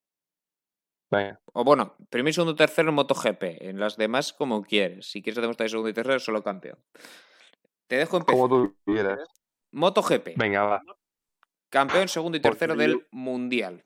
[1.52, 3.42] O bueno, primero, segundo y tercero en MotoGP.
[3.60, 5.10] En las demás, como quieres.
[5.10, 6.78] Si quieres demostrar segundo y tercero, solo campeón.
[7.86, 8.40] Te dejo empezar.
[8.40, 9.28] Como tú quieras.
[9.72, 10.36] MotoGP.
[10.36, 10.82] Venga, va.
[11.70, 13.84] Campeón, segundo y tercero del Mundial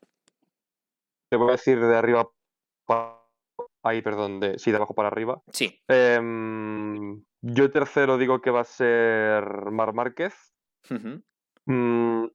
[1.29, 2.29] te voy a decir de arriba
[2.85, 3.17] para...
[3.83, 4.59] Ahí, perdón, de...
[4.59, 5.41] sí, de abajo para arriba.
[5.51, 5.81] Sí.
[5.87, 10.53] Em, yo tercero digo que va a ser Mar Márquez.
[11.65, 12.25] Mm,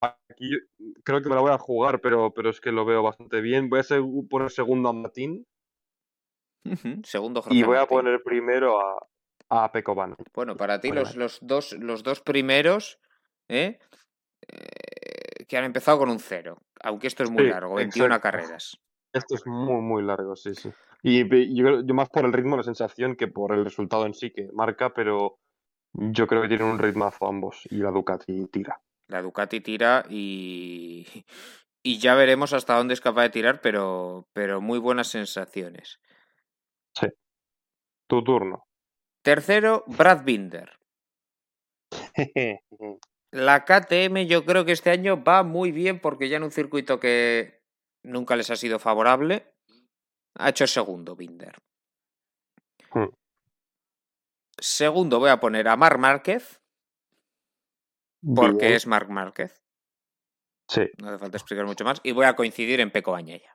[0.00, 0.50] aquí
[1.04, 3.68] creo que me la voy a jugar, pero, pero es que lo veo bastante bien.
[3.68, 5.46] Voy a poner segundo a Matín.
[7.04, 9.08] Segundo Y voy a poner primero a,
[9.48, 9.72] a.
[10.34, 12.98] Bueno, para ti los, los, dos, los dos primeros,
[13.48, 13.78] ¿eh?
[14.48, 18.78] Eh, que han empezado con un cero aunque esto es muy largo, 21 carreras.
[19.12, 20.70] Esto es muy, muy largo, sí, sí.
[21.02, 21.24] Y
[21.54, 24.50] yo, yo más por el ritmo, la sensación, que por el resultado en sí que
[24.52, 25.38] marca, pero
[25.92, 28.80] yo creo que tienen un ritmazo ambos y la Ducati tira.
[29.06, 31.06] La Ducati tira y,
[31.82, 36.00] y ya veremos hasta dónde es capaz de tirar, pero, pero muy buenas sensaciones.
[36.94, 37.06] Sí.
[38.06, 38.66] Tu turno.
[39.22, 40.78] Tercero, Brad Binder.
[43.30, 46.98] La KTM yo creo que este año va muy bien porque ya en un circuito
[46.98, 47.60] que
[48.02, 49.52] nunca les ha sido favorable,
[50.38, 51.54] ha hecho segundo Binder.
[52.92, 53.08] Hmm.
[54.58, 56.60] Segundo voy a poner a Marc Márquez,
[58.34, 58.72] porque Bien.
[58.74, 59.62] es Marc Márquez.
[60.70, 62.00] Sí, No hace falta explicar mucho más.
[62.02, 63.54] Y voy a coincidir en Peco Bañella.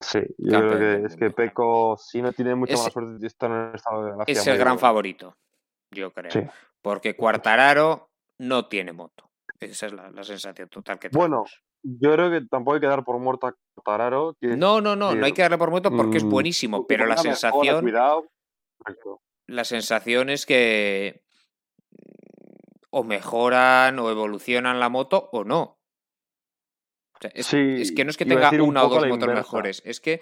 [0.00, 0.20] sí.
[0.38, 1.30] Yo Campeón creo que es que.
[1.30, 4.46] Peco, si no tiene mucha Es- mala suerte, está en un estado de gracia Es
[4.46, 5.36] el gran favorito,
[5.92, 6.30] yo creo.
[6.30, 6.40] Sí.
[6.82, 8.07] Porque Cuartararo
[8.38, 9.30] no tiene moto.
[9.60, 11.62] Esa es la, la sensación total que Bueno, tenemos.
[11.82, 14.36] Yo creo que tampoco hay que dar por muerto a Tararo.
[14.40, 17.06] Que No, no, no, no hay que darle por muerto porque es mm, buenísimo, pero
[17.06, 18.26] la sensación, Cuidado.
[18.80, 19.20] Exacto.
[19.46, 21.22] la sensación es que
[22.90, 25.78] o mejoran o evolucionan la moto o no.
[27.14, 29.28] O sea, es, Sí, es que no es que tenga un una o dos motos
[29.28, 30.20] mejores, es que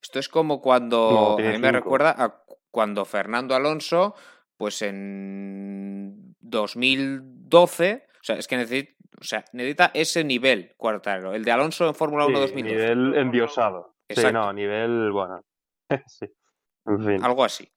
[0.00, 4.14] esto es como cuando No, a mí me recuerda a cuando Fernando Alonso,
[4.56, 11.44] pues en 2012, o sea, es que necesita, o sea, necesita ese nivel Cuartararo, el
[11.44, 13.96] de Alonso en Fórmula 1 Sí, 2012, nivel endiosado.
[14.08, 15.44] Sí, no, nivel, bueno.
[16.06, 16.26] sí.
[16.86, 17.24] En fin.
[17.24, 17.68] algo así.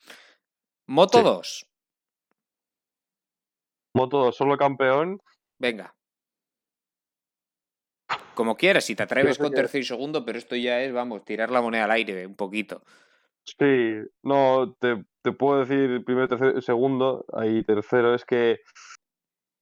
[0.88, 1.24] Moto Sí.
[1.24, 1.66] 2,
[3.96, 5.20] Moto 2, solo campeón.
[5.60, 5.96] venga.
[8.36, 11.52] Como quieras, si te atreves con tercero y segundo, pero esto ya es, vamos, tirar
[11.52, 12.84] la moneda al aire un poquito.
[13.58, 18.60] Sí, no, te, te puedo decir primero, tercero, segundo, ahí tercero, es que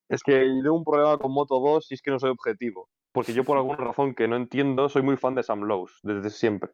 [0.10, 2.90] es que tengo un problema con Moto 2 y es que no soy objetivo.
[3.12, 6.30] Porque yo por alguna razón que no entiendo, soy muy fan de Sam Lowe desde
[6.30, 6.72] siempre.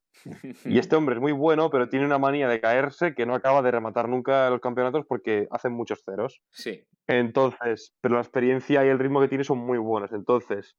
[0.65, 3.61] Y este hombre es muy bueno, pero tiene una manía de caerse que no acaba
[3.61, 6.41] de rematar nunca los campeonatos porque hacen muchos ceros.
[6.51, 10.11] Sí, Entonces, pero la experiencia y el ritmo que tiene son muy buenos.
[10.11, 10.75] Entonces,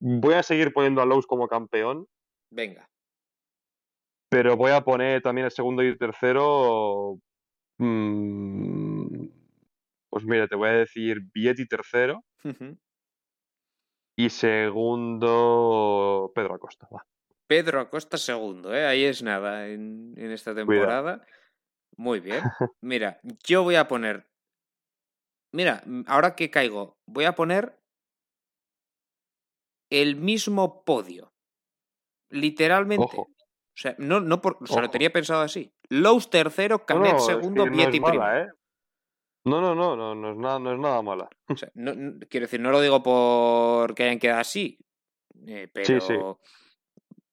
[0.00, 2.06] voy a seguir poniendo a Lowe como campeón,
[2.50, 2.88] venga.
[4.34, 7.20] Pero voy a poner también el segundo y el tercero.
[7.78, 9.26] mm,
[10.10, 12.24] pues mira, te voy a decir Vietti tercero
[14.16, 15.52] y segundo
[16.34, 16.88] Pedro Acosta.
[16.92, 17.06] va.
[17.46, 18.84] Pedro Acosta segundo, ¿eh?
[18.86, 21.24] ahí es nada en, en esta temporada.
[21.96, 22.42] Muy bien.
[22.82, 24.26] Mira, yo voy a poner.
[25.52, 27.78] Mira, ahora que caigo, voy a poner
[29.92, 31.32] el mismo podio.
[32.30, 33.04] Literalmente.
[33.04, 33.28] Ojo.
[33.76, 35.72] O sea, no, no por, o sea, lo tenía pensado así.
[35.88, 38.36] Lowe's tercero, Canet no, es segundo, que no Vietti es primero.
[38.38, 38.48] ¿eh?
[39.46, 41.28] No, no, no, no, no es nada, no es nada mala.
[41.48, 44.78] O sea, no- no- quiero decir, no lo digo porque hayan quedado así.
[45.46, 46.14] eh, pero Sí, sí.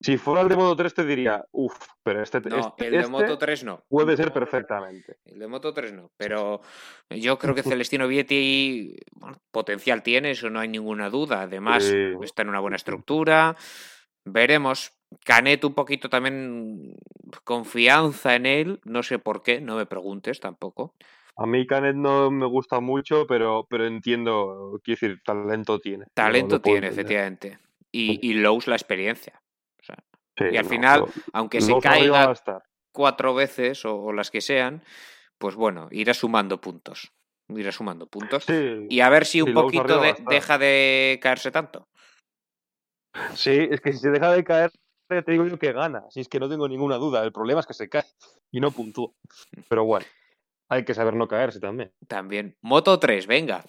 [0.04, 2.98] Si fuera el de Moto 3 te diría, uff, pero este, no, este, el de
[3.02, 3.84] este Moto 3 no.
[3.88, 5.18] puede ser perfectamente.
[5.26, 6.62] El de Moto 3 no, pero
[7.12, 11.44] yo creo que Celestino Vietti bueno, potencial tiene, eso no hay ninguna duda.
[11.44, 12.14] Además, Sí.
[12.24, 13.56] está en una buena estructura.
[14.26, 14.92] Veremos.
[15.26, 16.96] Canet un poquito también
[17.44, 20.94] confianza en él, no sé por qué, no me preguntes tampoco.
[21.38, 26.06] A mí Canet no me gusta mucho, pero, pero entiendo, quiero decir, talento tiene.
[26.14, 27.60] Talento tiene, efectivamente.
[27.92, 29.42] Y, y Lowe's la experiencia.
[29.80, 29.98] O sea,
[30.38, 32.34] Sí, y al no, final, aunque se caiga
[32.94, 34.84] cuatro veces o, o las que sean,
[35.38, 37.12] pues bueno, irá sumando puntos.
[37.50, 38.46] Irá sumando puntos.
[38.46, 41.88] Sí, Y a ver si un poquito de- deja de caerse tanto.
[43.36, 44.72] sí, es que si se deja de caer,
[45.22, 46.04] te digo yo que gana.
[46.10, 47.24] Si es que no tengo ninguna duda.
[47.24, 48.06] El problema es que se cae
[48.52, 49.12] y no puntúa.
[49.68, 50.06] Pero bueno,
[50.70, 51.92] hay que saber no caerse también.
[52.08, 52.56] También.
[52.62, 53.64] Moto 3, venga.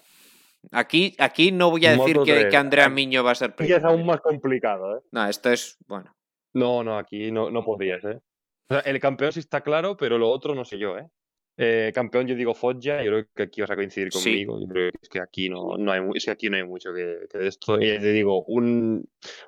[0.71, 3.51] Aquí, aquí no voy a decir que, 3, que Andrea Miño va a ser Y
[3.51, 3.89] es primero.
[3.89, 5.01] aún más complicado, ¿eh?
[5.11, 6.15] No, esto es, bueno,
[6.53, 8.21] No, no, aquí no, no podrías, ¿eh?
[8.69, 11.09] O sea, el campeón sí está claro, pero lo otro no sé yo, ¿eh?
[11.55, 14.45] Eh, campeón yo digo Foggia, yo creo que aquí vas a coincidir Sí.
[14.45, 14.59] conmigo.
[14.59, 16.93] Yo creo que es que aquí no, no hay es que aquí no hay mucho
[16.93, 17.75] que, que de esto.
[17.79, 19.07] Y te digo, un,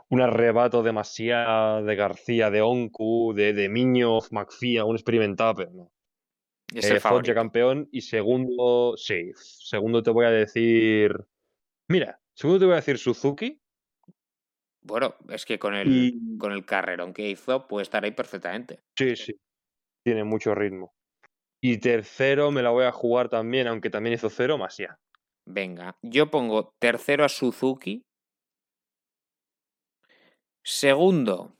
[0.09, 5.91] un arrebato demasiado de García, de Onku, de, de Miño, McFia, un experimentado, pero no.
[6.75, 11.11] es Eh, el Foggia campeón y segundo, sí, segundo te voy a decir.
[11.89, 13.59] Mira, segundo te voy a decir Suzuki
[14.83, 16.37] Bueno, es que con el, y.
[16.37, 18.81] con el carrerón que hizo puede estar ahí perfectamente.
[18.95, 19.33] Sí, sí.
[20.03, 20.93] Tiene mucho ritmo.
[21.67, 24.99] Y tercero me la voy a jugar también, aunque también hizo cero, Masia.
[25.47, 28.03] Venga, yo pongo tercero a Suzuki.
[30.63, 31.55] Segundo.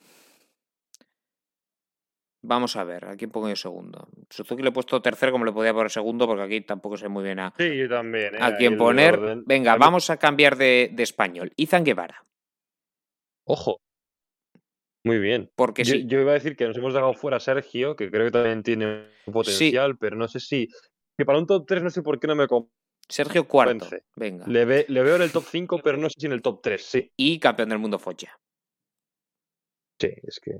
[2.44, 4.08] Vamos a ver, ¿a quién pongo yo segundo?
[4.30, 7.24] Suzuki le he puesto tercero como le podía poner segundo, porque aquí tampoco sé muy
[7.24, 8.36] bien a, Sí, yo también.
[8.36, 8.40] ¿eh?
[8.40, 9.42] a quién poner.
[9.48, 11.52] Venga, vamos a cambiar de, de español.
[11.56, 12.24] Izan Guevara.
[13.48, 13.80] Ojo.
[15.06, 15.52] Muy bien.
[15.56, 18.10] Porque Yo, sí, yo iba a decir que nos hemos dejado fuera a Sergio, que
[18.10, 20.68] creo que también tiene potencial, pero no sé si.
[21.16, 22.48] Que para un top 3 no sé por qué no me
[23.08, 23.88] Sergio cuarto.
[24.16, 24.48] Venga.
[24.48, 26.60] Le, ve- le veo en el top 5, pero no sé si en el top
[26.64, 27.12] 3, sí.
[27.16, 28.36] Y campeón del mundo Foggia.
[30.00, 30.52] Sí, es que.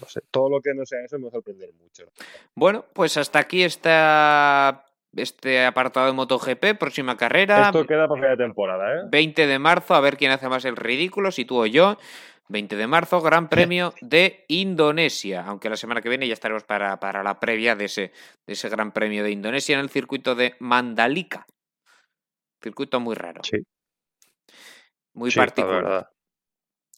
[0.00, 2.10] No sé, todo lo que no sea eso me va a sorprender mucho.
[2.56, 4.84] Bueno, pues hasta aquí está
[5.14, 7.66] este apartado de MotoGP, próxima carrera.
[7.66, 9.02] Esto queda para final de temporada, ¿eh?
[9.10, 11.96] 20 de marzo, a ver quién hace más el ridículo, si tú o yo.
[12.50, 15.44] 20 de marzo, Gran Premio de Indonesia.
[15.46, 18.12] Aunque la semana que viene ya estaremos para, para la previa de ese,
[18.46, 21.46] de ese Gran Premio de Indonesia en el circuito de Mandalika.
[22.62, 23.42] Circuito muy raro.
[23.44, 23.58] Sí.
[25.12, 26.10] Muy Sí, particular.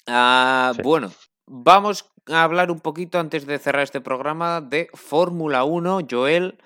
[0.07, 0.83] Ah, Sí.
[0.83, 1.11] Bueno,
[1.47, 6.01] vamos a hablar un poquito antes de cerrar este programa de Fórmula 1.
[6.09, 6.59] Joel,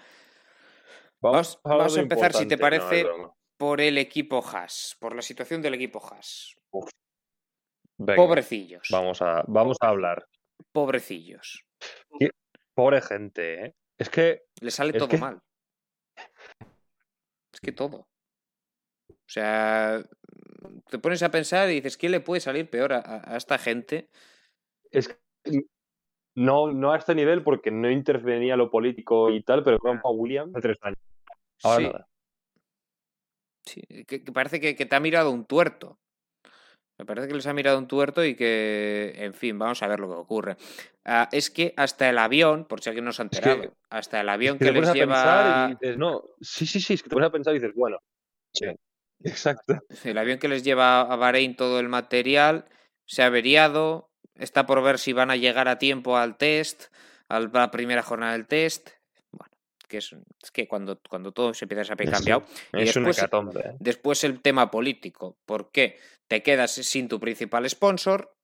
[1.25, 3.07] Vamos- a empezar, si te no, parece,
[3.57, 6.55] por el equipo Haas, por la situación del equipo Haas.
[7.97, 8.89] Venga, Pobrecillos.
[8.91, 10.27] Vamos a, vamos a hablar.
[10.73, 11.65] Pobrecillos.
[12.75, 13.75] Pobre gente, ¿eh?
[13.99, 15.41] Es que Le sale todo que- mal.
[17.53, 18.09] Es que todo.
[19.09, 20.03] O sea,
[20.91, 24.11] te pones a pensar y dices, ¿qué le puede salir peor a, esta gente?
[24.91, 25.17] es que
[26.37, 30.51] no, no a este nivel porque no intervenía lo político y tal, pero Grandpa William
[30.51, 30.99] hace tres años.
[31.63, 32.09] Ahora Sí, nada.
[33.65, 35.99] sí, que, que parece que, que te ha mirado un tuerto.
[36.99, 39.99] Me parece que les ha mirado un tuerto y que, en fin, vamos a ver
[39.99, 40.57] lo que ocurre.
[41.05, 43.77] Ah, es que hasta el avión, por si alguien no se ha Es que- enterado,
[43.91, 47.03] hasta el avión Que te les a lleva y dices, no, sí, sí, sí, es
[47.03, 47.99] que te pones a pensar y dices, bueno,
[48.53, 48.67] sí,
[49.25, 49.81] exacto.
[50.05, 52.67] El avión que les lleva a Bahrein todo el material
[53.07, 54.11] se ha averiado.
[54.37, 56.93] Está por ver si van a llegar a tiempo al test,
[57.29, 58.91] a la primera jornada del test.
[59.95, 62.45] Que es, es que cuando, cuando todo se empieza a Sí, cambiado.
[62.73, 63.57] Y Es una después-.
[63.65, 63.77] ¿eh?
[63.79, 65.37] Después el tema político.
[65.47, 66.01] ¿Por qué?
[66.29, 68.35] Te quedas sin tu principal sponsor,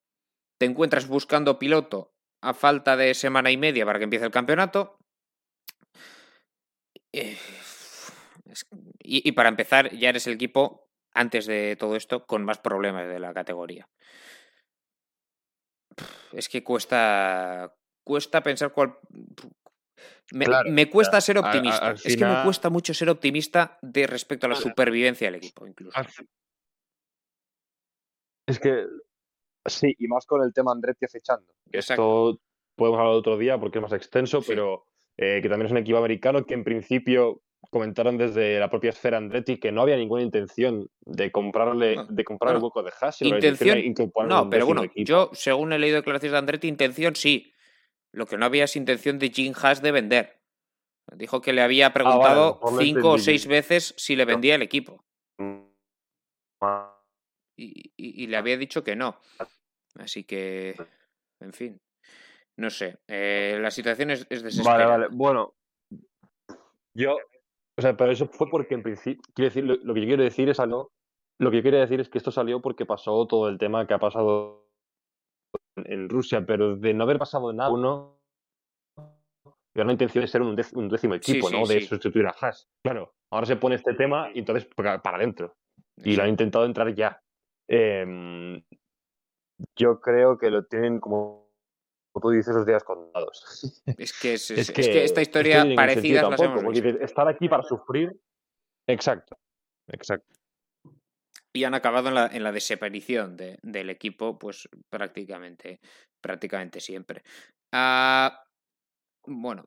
[0.61, 4.97] te encuentras buscando piloto a falta de semana y media para que empiece el campeonato.
[7.13, 7.37] Eh,
[9.03, 13.09] Y, y para empezar, ya eres el equipo, antes de todo esto, con más problemas
[13.09, 13.89] de la categoría.
[16.33, 17.75] Es que cuesta.
[18.05, 18.97] Cuesta pensar cuál.
[20.33, 21.93] Me, Claro, me cuesta ser optimista.
[21.93, 25.99] Es que me cuesta mucho ser optimista de respecto a la supervivencia del equipo, incluso.
[28.47, 28.85] Es que
[29.67, 31.53] sí, y más con el tema Andretti acechando.
[31.71, 32.31] que Exacto.
[32.33, 32.43] Esto
[32.77, 34.47] podemos hablar otro día porque es más extenso, Sí.
[34.49, 34.87] pero
[35.17, 39.19] eh, que también es un equipo americano que en principio comentaron desde la propia esfera
[39.19, 43.21] Andretti que no había ninguna intención de comprarle, No, de comprar el hueco de Haas,
[43.21, 43.79] intención
[44.27, 47.53] No, pero bueno, yo, según he leído declaraciones de Andretti, intención sí.
[48.13, 50.41] Lo que no había es intención de Jim Haas de vender.
[51.13, 54.63] Dijo que le había Ah, vale, preguntado cinco o seis veces si le vendía el
[54.63, 55.05] equipo.
[56.61, 56.97] Ah,
[57.57, 59.19] Y, y- y le había dicho que no.
[59.97, 60.77] Así que,
[61.41, 61.81] en fin.
[62.57, 62.99] No sé.
[63.09, 64.87] eh, la situación es, es Vale, desesperada.
[64.97, 65.07] vale.
[65.11, 65.55] Bueno,
[66.95, 67.17] yo.
[67.77, 69.23] O sea, pero eso fue porque en principio.
[69.35, 70.93] Quiero decir, lo, lo que yo quiero decir es algo.
[71.39, 73.95] Lo que yo quiero decir es que esto salió porque pasó todo el tema que
[73.95, 74.70] ha pasado
[75.87, 78.19] en, Rusia, pero de no haber pasado nada, uno.
[79.75, 81.67] Era una intención de ser un, décimo equipo, sí, ¿no?
[81.67, 81.87] De sí.
[81.87, 82.69] sustituir a Haas.
[82.83, 85.57] Claro, ahora se pone este tema y entonces para, para adentro.
[85.97, 87.23] Y lo han intentado entrar ya.
[87.69, 88.63] Em,
[89.77, 91.49] yo creo que lo tienen como.
[92.13, 93.81] Como tú dices, los días contados.
[93.97, 97.05] Es que, es, Es es- es que esta es historia parecida las tampoco, hemos visto.
[97.05, 98.21] estar aquí para sufrir.
[98.89, 99.39] Exacto.
[99.87, 100.40] Exacto.
[101.55, 105.79] Y han acabado en la, en la desaparición de- del equipo, pues prácticamente,
[106.23, 107.23] prácticamente siempre.
[107.73, 108.43] Ah,
[109.27, 109.65] bueno,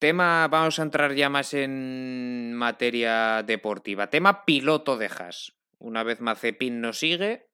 [0.00, 4.08] tema, vamos a entrar ya más en materia deportiva.
[4.10, 5.52] Tema piloto de Haas.
[5.80, 7.46] Una vez Mazepin no sigue,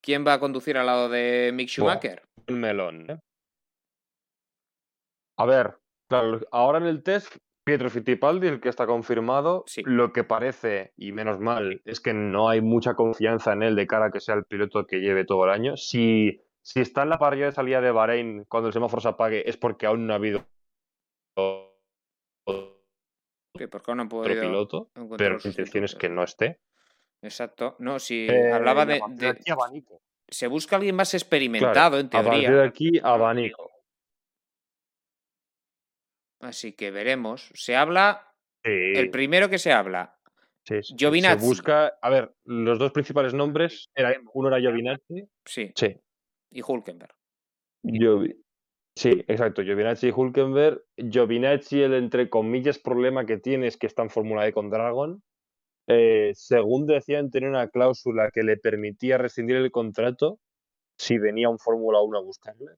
[0.00, 2.22] ¿quién va a conducir al lado de Mick Schumacher?
[2.48, 3.10] Un melón.
[3.10, 3.18] ¿eh?
[5.38, 7.36] A ver, claro, ahora en el test,
[7.68, 9.82] Pietro Fittipaldi, el que está confirmado, Sí.
[9.84, 13.86] lo que parece, y menos mal, es que no hay mucha confianza en él de
[13.86, 15.76] cara a que sea el piloto que lleve todo el año.
[15.76, 19.48] Si, si está en la parrilla de salida de Bahrein cuando el semáforo se apague,
[19.48, 20.46] es porque aún no ha habido
[21.36, 21.68] otro
[23.54, 24.08] porque no
[24.40, 26.60] piloto, pero la intención es que no esté.
[27.22, 27.74] Exacto.
[27.80, 30.00] No, si Eh, hablaba a de, de- aquí, abanico.
[30.28, 32.50] Se busca alguien más experimentado, en A partir teoría.
[32.52, 33.67] de aquí, abanico.
[36.40, 37.50] Así que veremos.
[37.54, 38.26] Se habla.
[38.64, 40.16] Sí, El primero que se habla.
[40.64, 40.94] sí, sí.
[40.96, 41.40] Giovinazzi.
[41.40, 41.94] Se busca.
[42.02, 43.88] A ver, los dos principales nombres.
[43.94, 45.28] Era, uno era Giovinazzi.
[45.44, 45.72] Sí.
[45.74, 45.96] Sí.
[46.50, 47.14] Y Hulkenberg.
[47.84, 48.36] Giovi-
[48.96, 49.62] Sí, exacto.
[49.62, 50.82] Giovinazzi y Hulkenberg.
[50.96, 55.22] Giovinazzi, el entre comillas problema que tiene es que está en Fórmula E con Dragon.
[55.86, 60.38] Eh, según decían, tenía una cláusula que le permitía rescindir el contrato
[60.98, 62.72] si venía un Fórmula 1 a buscarle.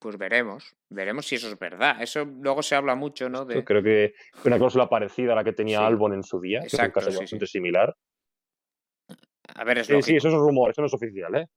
[0.00, 2.00] Pues veremos, veremos si eso es verdad.
[2.00, 3.44] Eso luego se habla mucho, ¿no?
[3.44, 3.62] De...
[3.62, 4.14] Creo que
[4.46, 7.10] una cláusula parecida a la que tenía Albon en su día, Exacto, que es un
[7.10, 7.94] caso bastante similar.
[9.54, 11.48] A ver, es sí, sí, eso es un rumor, eso no es oficial, ¿eh?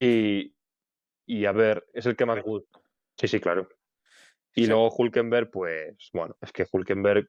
[0.00, 0.52] y,
[1.26, 2.80] y a ver, es el que más gusta.
[3.16, 3.68] Sí, sí, claro.
[4.54, 7.28] Y luego Hulkenberg, pues bueno, es que Hulkenberg,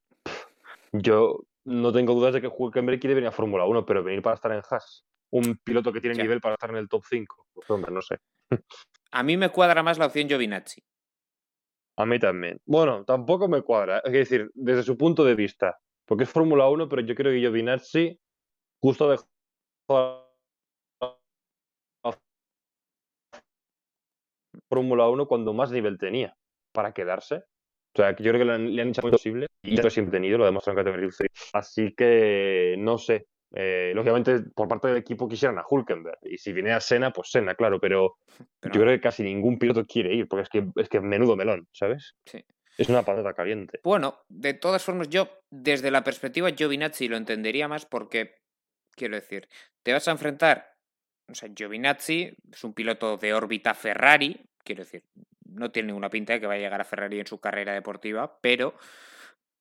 [0.91, 4.35] yo no tengo dudas de que Hulkenberg quiere venir a Fórmula 1, pero venir para
[4.35, 7.69] estar en Haas, un piloto que tiene nivel para estar en el top 5, pues
[7.69, 8.17] hombre, no sé.
[9.11, 10.81] A mí me cuadra más la opción Giovinazzi.
[11.97, 12.59] A mí también.
[12.65, 16.89] Bueno, tampoco me cuadra, es decir, desde su punto de vista, porque es Fórmula 1,
[16.89, 18.19] pero yo creo que Giovinazzi
[18.81, 19.27] justo dejó
[24.69, 26.35] Fórmula 1 cuando más nivel tenía
[26.71, 27.43] para quedarse.
[27.95, 30.39] O sea, yo creo que le han, le hecho muy posible y lo siempre tenido,
[30.39, 31.29] lo demostrado en categoría 3.
[31.53, 33.27] Así que no sé.
[33.55, 36.17] Eh, lógicamente, por parte del equipo quisieran a Hulkenberg.
[36.23, 37.79] Y si viene a Sena, pues Sena, claro.
[37.79, 38.17] Pero,
[38.63, 41.67] yo creo que casi ningún piloto quiere ir, porque es que es que menudo melón,
[41.71, 42.15] ¿sabes?
[42.25, 42.43] Sí.
[42.77, 43.79] Es una patata caliente.
[43.83, 48.37] Bueno, de todas formas, yo, desde la perspectiva Giovinazzi, lo entendería más porque,
[48.95, 49.47] quiero decir,
[49.83, 50.73] te vas a enfrentar.
[51.29, 55.03] O sea, Giovinazzi es un piloto de órbita Ferrari, quiero decir,
[55.45, 58.39] no tiene ninguna pinta de que vaya a llegar a Ferrari en su carrera deportiva,
[58.41, 58.73] pero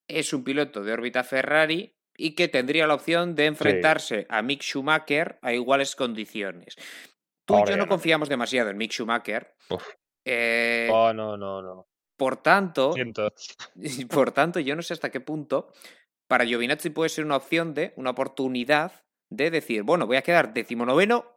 [0.09, 4.63] es un piloto de órbita Ferrari y que tendría la opción de enfrentarse a Mick
[4.63, 6.77] Schumacher a iguales condiciones.
[7.45, 9.55] Tú y yo no, confiamos demasiado en Mick Schumacher.
[10.25, 11.89] Eh, oh, no, no, no.
[12.17, 12.95] Por tanto,
[14.11, 15.73] por tanto, yo no sé hasta qué punto
[16.29, 20.55] para Giovinazzi puede ser una opción de, una oportunidad de decir, bueno, voy a quedar
[20.55, 21.33] decimonoveno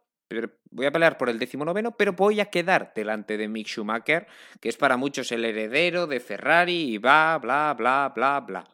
[0.70, 4.26] voy a pelear por el noveno, pero voy a quedar delante de Mick Schumacher,
[4.60, 8.64] que es para muchos el heredero de Ferrari y va, bla, bla, bla, bla.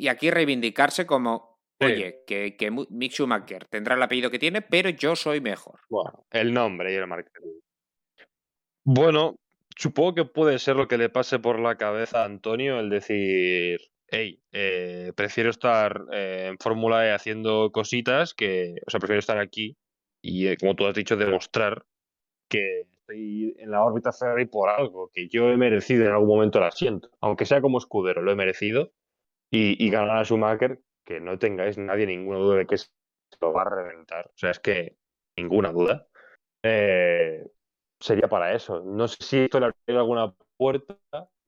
[0.00, 4.88] Y aquí reivindicarse como, oye, que, que, Mick Schumacher tendrá el apellido que tiene, pero
[4.88, 5.80] yo soy mejor.
[5.90, 7.60] Bueno, el nombre y el marketing.
[8.82, 9.36] Bueno,
[9.76, 13.78] supongo que puede ser lo que le pase por la cabeza a Antonio el decir,
[14.08, 19.36] hey, eh, prefiero estar eh, en Fórmula E haciendo cositas que, o sea, prefiero estar
[19.36, 19.76] aquí
[20.22, 21.84] y, eh, como tú has dicho, demostrar
[22.48, 26.56] que estoy en la órbita Ferrari por algo, que yo he merecido en algún momento
[26.56, 28.94] el asiento, aunque sea como escudero, lo he merecido,
[29.50, 32.88] y, y ganar a Schumacher, que no tengáis nadie ninguna duda de que se
[33.40, 34.26] lo va a reventar.
[34.26, 34.96] O sea, es que
[35.36, 36.06] ninguna duda.
[36.62, 37.46] Eh,
[37.98, 38.80] sería para eso.
[38.80, 40.96] No sé si esto le abre alguna puerta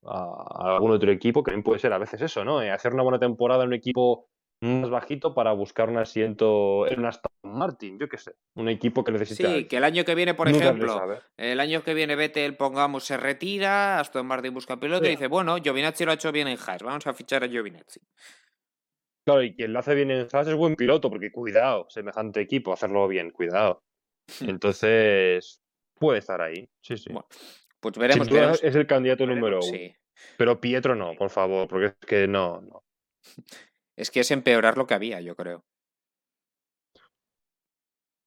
[0.04, 2.62] a, algún otro equipo, que también puede ser a veces eso, ¿no?
[2.62, 4.28] Eh, hacer una buena temporada en un equipo
[4.62, 9.02] más bajito para buscar un asiento en un Aston Martin, yo qué sé, un equipo
[9.02, 9.52] que necesita.
[9.52, 13.16] Sí, que el año que viene, por ejemplo, el año que viene Vettel, pongamos, se
[13.16, 16.82] retira, Aston Martin busca piloto y dice, bueno, Giovinazzi lo ha hecho bien en Haas,
[16.82, 18.00] vamos a fichar a Giovinazzi.
[19.24, 22.72] Claro, y quien lo hace bien en Haas es buen piloto, porque cuidado, semejante equipo,
[22.72, 23.82] hacerlo bien, cuidado.
[24.40, 24.50] Hmm.
[24.50, 25.60] Entonces,
[25.98, 27.10] puede estar ahí, sí, sí.
[27.80, 28.28] pues veremos.
[28.62, 29.78] Es el candidato número uno.
[30.36, 32.84] Pero Pietro no, por favor, porque es que no, no.
[33.96, 35.64] Es que es empeorar lo que había, yo creo.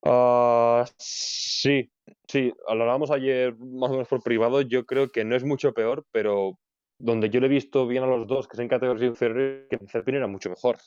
[0.07, 1.89] Ah, sí,
[2.27, 5.73] sí, lo hablábamos ayer más o menos por privado, yo creo que no es mucho
[5.73, 6.59] peor, pero
[6.99, 9.79] donde yo le he visto bien a los dos, que es en categoría inferior, que
[9.79, 10.77] Mazepin era mucho mejor.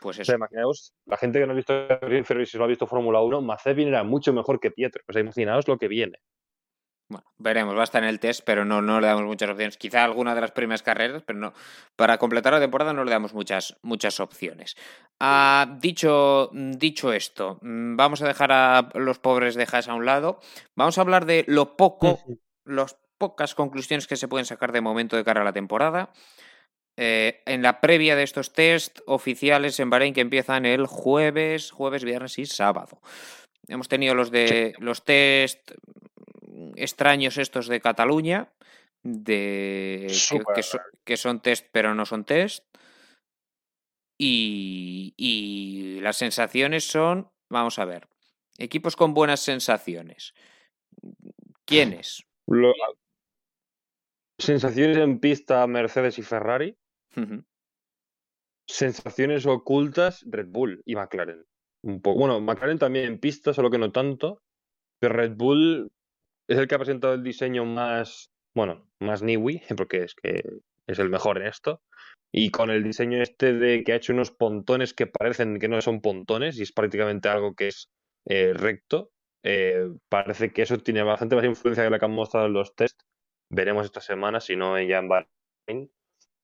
[0.00, 0.34] Pues eso.
[0.34, 3.22] imaginaos, la gente que no ha visto categoría inferior y si lo ha visto Fórmula
[3.22, 5.02] 1, Mazepin era mucho mejor que Pietro.
[5.06, 6.18] Pues imaginaos lo que viene.
[7.12, 9.76] Bueno, veremos, va a estar en el test, pero no, no le damos muchas opciones.
[9.76, 11.52] Quizá alguna de las primeras carreras, pero no.
[11.94, 14.76] Para completar la temporada no le damos muchas, muchas opciones.
[15.20, 20.06] Ah, dicho, dicho esto, mm, vamos a dejar a los pobres de Haas a un
[20.06, 20.40] lado.
[20.74, 22.18] Vamos a hablar de lo poco,
[22.64, 26.14] las pocas conclusiones que se pueden sacar de momento de cara a la temporada.
[26.96, 32.04] Eh, en la previa de estos test oficiales en Bahrein que empiezan el jueves, jueves,
[32.04, 33.00] viernes y sábado.
[33.68, 35.72] Hemos tenido los de los test
[36.76, 38.52] extraños estos de Cataluña,
[39.02, 40.06] de
[41.04, 42.64] que, son test pero no son test.
[44.18, 48.08] Y, las sensaciones son, vamos a ver,
[48.58, 50.34] equipos con buenas sensaciones.
[51.64, 52.24] ¿Quiénes?
[54.38, 56.76] sensaciones en pista Mercedes y Ferrari.
[58.66, 61.44] Sensaciones ocultas Red Bull y McLaren.
[61.82, 62.20] Un poco.
[62.20, 64.42] Bueno, McLaren también en pista, solo que no tanto.
[65.00, 65.90] Pero Red Bull
[66.48, 70.42] es el que ha presentado el diseño más, bueno, más Niwi, porque es que
[70.86, 71.80] es el mejor en esto.
[72.34, 75.80] Y con el diseño este de que ha hecho unos pontones que parecen que no
[75.82, 77.90] son pontones y es prácticamente algo que es
[78.26, 79.10] eh, recto,
[79.44, 82.74] eh, parece que eso tiene bastante más influencia que la que han mostrado en los
[82.74, 83.00] test.
[83.50, 85.90] Veremos esta semana, si no ya en Bahrein.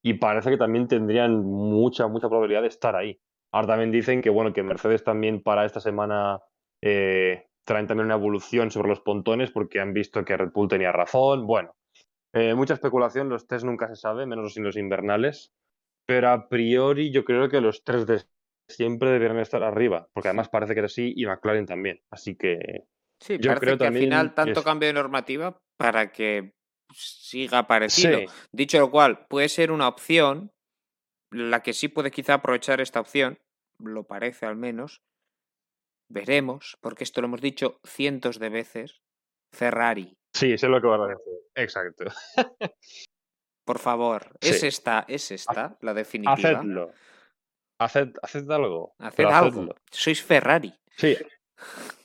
[0.03, 3.19] Y parece que también tendrían mucha, mucha probabilidad de estar ahí.
[3.51, 6.39] Ahora también dicen que, bueno, que Mercedes también para esta semana
[6.81, 10.91] eh, traen también una evolución sobre los pontones porque han visto que Red Bull tenía
[10.91, 11.45] razón.
[11.45, 11.75] Bueno,
[12.33, 15.51] Eh, mucha especulación, los test nunca se sabe, menos en los invernales.
[16.07, 18.23] Pero a priori yo creo que los tres de
[18.67, 22.01] siempre deberían estar arriba, porque además parece que sí y McLaren también.
[22.11, 22.85] Así que
[23.19, 26.53] sí, yo creo que al final tanto cambio de normativa para que
[26.91, 28.21] siga parecido.
[28.51, 30.51] Dicho lo cual, puede ser una opción,
[31.31, 33.37] la que sí puede quizá aprovechar esta opción,
[33.79, 35.01] lo parece al menos,
[36.09, 39.01] veremos, porque esto lo hemos dicho cientos de veces,
[39.53, 40.17] Ferrari.
[40.33, 41.33] Sí, sé lo que van a decir.
[41.55, 42.05] Exacto.
[43.65, 46.33] Por favor, es esta, es esta la definitiva.
[46.33, 46.91] Hacedlo.
[47.79, 48.95] Haced, haced algo.
[48.99, 49.75] Haced algo.
[49.91, 50.73] Sois Ferrari.
[50.97, 51.15] Sí.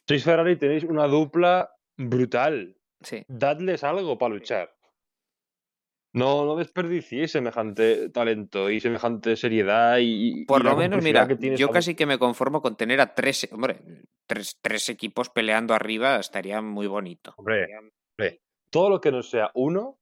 [0.06, 2.76] Sois Ferrari y tenéis una dupla brutal.
[3.00, 3.24] Sí.
[3.28, 4.73] Dadles algo para luchar.
[6.14, 10.44] No, no desperdiciéis semejante talento y semejante seriedad y.
[10.44, 13.80] Por lo menos, mira, yo casi que me conformo con tener a tres, hombre,
[14.26, 17.34] tres, tres equipos peleando arriba, estaría muy bonito.
[17.36, 17.68] Hombre,
[18.70, 19.98] todo lo que no sea uno,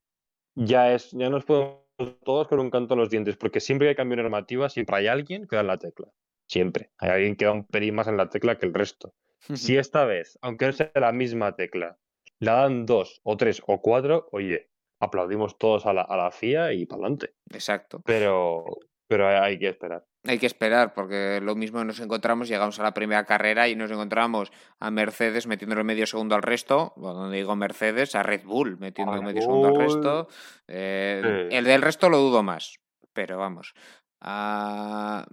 [0.54, 1.82] ya es, ya nos podemos
[2.22, 5.46] todos con un canto a los dientes, porque siempre hay cambio normativa, siempre hay alguien
[5.46, 6.08] que da en la tecla.
[6.46, 6.90] Siempre.
[6.98, 9.14] Hay alguien que da un pelín más en la tecla que el resto.
[9.54, 11.98] si esta vez, aunque no sea la misma tecla,
[12.38, 14.71] la dan dos o tres o cuatro, oye,
[15.02, 17.34] aplaudimos todos a la, a la FIA y para adelante.
[17.50, 18.00] Exacto.
[18.06, 18.64] Pero,
[19.08, 20.06] pero hay, que esperar.
[20.24, 23.90] Hay que esperar, porque lo mismo nos encontramos, llegamos a la primera carrera y nos
[23.90, 29.20] encontramos a Mercedes metiéndole medio segundo al resto, cuando digo Mercedes, a Red Bull metiendo
[29.20, 30.28] medio segundo al resto.
[30.68, 32.78] Eh, el del resto lo dudo más,
[33.12, 33.74] pero vamos.
[34.20, 35.26] Ah,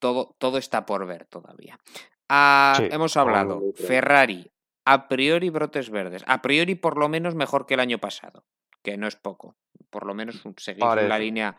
[0.00, 1.78] todo, todo está por ver todavía.
[2.28, 4.50] Ah, hemos hablado, Ferrari,
[4.84, 8.44] a priori brotes verdes, a priori por lo menos mejor que el año pasado
[8.86, 9.56] que no es poco.
[9.90, 11.56] Por lo menos seguir en la línea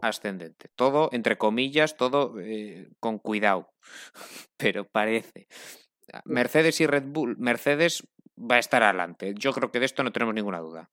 [0.00, 0.70] ascendente.
[0.74, 3.68] Todo, entre comillas, todo eh, con cuidado.
[4.56, 5.46] Pero parece.
[6.24, 7.36] Mercedes y Red Bull.
[7.38, 8.08] Mercedes
[8.38, 9.34] va a estar adelante.
[9.36, 10.90] Yo creo que de esto no tenemos ninguna duda.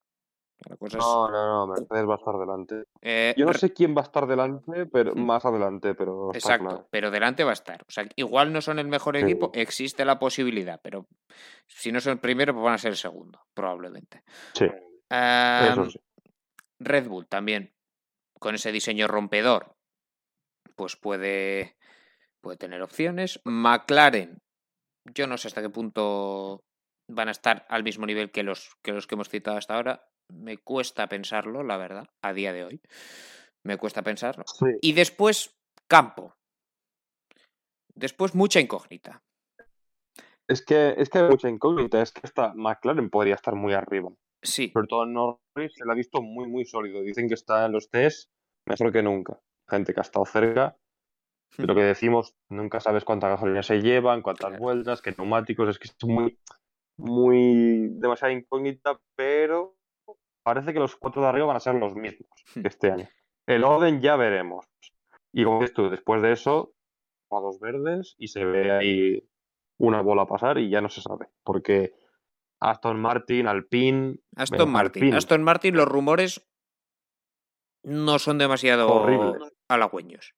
[0.98, 2.84] No, no, no, Mercedes va a estar delante.
[3.02, 5.26] Eh, Yo no sé quién va a estar delante, pero mm.
[5.26, 6.34] más adelante, pero.
[6.34, 7.84] Exacto, pero delante va a estar.
[7.84, 11.06] O sea, igual no son el mejor equipo, existe la posibilidad, pero
[11.68, 14.24] si no son el primero, pues van a ser el segundo, probablemente.
[14.54, 14.66] Sí.
[15.10, 17.74] Red Bull también,
[18.40, 19.76] con ese diseño rompedor,
[20.76, 21.78] pues puede,
[22.42, 23.40] puede tener opciones.
[23.46, 24.40] McLaren,
[25.14, 26.62] yo no sé hasta qué punto
[27.10, 30.08] van a estar al mismo nivel que los que, los que hemos citado hasta ahora.
[30.30, 32.82] Me cuesta pensarlo, la verdad, a día de hoy.
[33.66, 34.44] Me cuesta pensarlo.
[34.82, 35.56] Y después,
[35.90, 36.36] campo.
[37.96, 39.22] Después, mucha incógnita.
[40.50, 42.02] Es que, es que hay mucha incógnita.
[42.02, 44.10] Es que hasta McLaren podría estar muy arriba.
[44.42, 44.70] Sí.
[44.70, 47.02] Sobre todo Norris se lo ha visto muy, muy sólido.
[47.02, 48.30] Dicen que está en los test
[48.66, 49.40] mejor que nunca.
[49.68, 50.78] Gente que ha estado cerca.
[51.58, 55.70] Lo que decimos, nunca sabes cuánta gasolina se llevan, cuántas vueltas, qué neumáticos.
[55.70, 56.38] Es que es muy,
[56.98, 59.76] muy demasiada incógnita, pero
[60.44, 62.30] parece que los cuatro de arriba van a ser los mismos
[62.64, 63.08] este año.
[63.46, 64.66] El orden ya veremos.
[65.32, 66.74] Y como ves tú, después de eso,
[67.32, 69.30] a dos verdes y se ve ahí
[69.78, 71.28] una bola pasar y ya no se sabe.
[71.44, 71.94] Porque
[72.60, 74.20] Aston Martin, Alpine.
[74.36, 75.14] Aston Martin.
[75.14, 76.48] Aston Martin, los rumores
[77.84, 79.06] no son demasiado
[79.68, 80.34] halagüeños.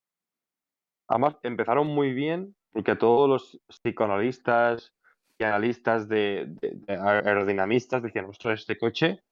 [1.08, 4.94] Además, empezaron muy bien porque todos los psicoanalistas
[5.40, 6.54] y analistas de,
[6.88, 9.24] aerodinamistas decían, ostras, este coche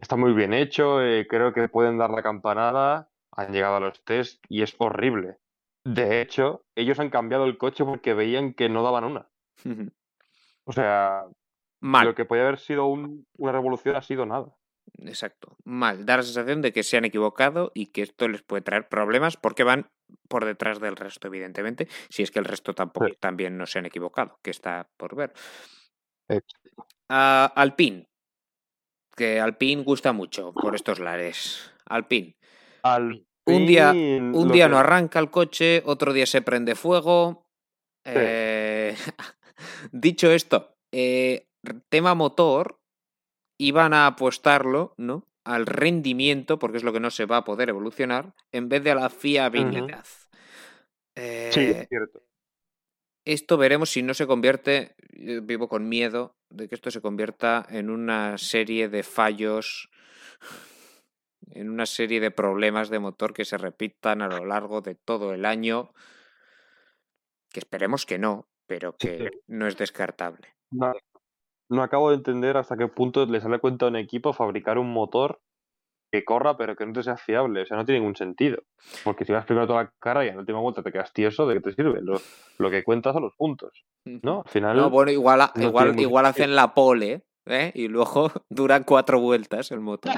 [0.00, 4.02] está muy bien hecho, eh, creo que pueden dar la campanada, han llegado a los
[4.04, 5.36] test y es horrible.
[5.84, 9.28] De hecho, ellos han cambiado el coche porque veían que no daban una.
[10.64, 11.26] o sea,
[11.80, 14.54] lo que podía haber sido una revolución ha sido nada.
[14.98, 15.56] Exacto.
[15.64, 16.04] Mal.
[16.04, 19.36] Da la sensación de que se han equivocado y que esto les puede traer problemas
[19.36, 19.88] porque van
[20.28, 21.88] por detrás del resto, evidentemente.
[22.08, 25.32] Si es que el resto tampoco también no se han equivocado, que está por ver.
[26.28, 28.06] Uh, Alpine.
[29.16, 31.72] Que Alpine gusta mucho por estos lares.
[31.86, 32.36] Alpine.
[33.46, 37.46] un día, un día no arranca el coche, otro día se prende fuego.
[38.04, 38.96] Eh,
[39.92, 41.49] dicho esto, eh,
[41.88, 42.80] tema motor,
[43.58, 45.26] iban a apostarlo, ¿no?
[45.44, 48.90] Al rendimiento, porque es lo que no se va a poder evolucionar, en vez de
[48.92, 50.04] a la fiabilidad.
[51.14, 52.22] sí, es cierto.
[53.26, 54.94] Esto veremos si no se convierte,
[55.42, 59.90] vivo con miedo de que esto se convierta en una serie de fallos,
[61.50, 65.34] en una serie de problemas de motor que se repitan a lo largo de todo
[65.34, 65.92] el año,
[67.50, 70.92] que esperemos que no, pero que no es descartable no
[71.78, 75.40] acabo de entender hasta qué punto le sale cuenta a un equipo fabricar un motor
[76.12, 77.62] que corra pero que no te sea fiable.
[77.62, 78.62] O sea, no tiene ningún sentido.
[79.04, 81.46] Porque si vas primero toda la cara y en la última vuelta te quedas tieso,
[81.46, 82.00] ¿de qué te sirve?
[82.02, 82.20] Lo,
[82.58, 83.84] lo que cuenta son los puntos.
[84.04, 84.42] ¿No?
[84.44, 84.76] Al final.
[84.76, 87.70] No, bueno, igual, igual, igual hacen la pole, ¿eh?
[87.74, 90.12] Y luego duran cuatro vueltas el motor.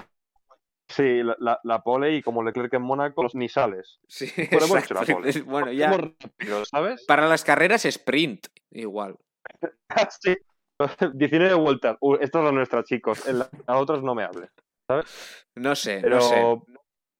[0.88, 3.98] Sí, la, la, la pole y como Leclerc en Mónaco, los nisales.
[4.08, 5.32] Sí, Bueno, hemos hecho la pole.
[5.46, 5.92] Bueno, ya.
[5.92, 7.04] Somos rápidos, ¿sabes?
[7.06, 9.16] Para las carreras sprint, igual.
[10.20, 10.36] sí.
[11.14, 11.96] 19 vueltas.
[12.00, 13.26] Uh, esta es la nuestra, chicos.
[13.28, 14.50] En la- las otras no me hables.
[15.56, 16.42] No sé, Pero no sé.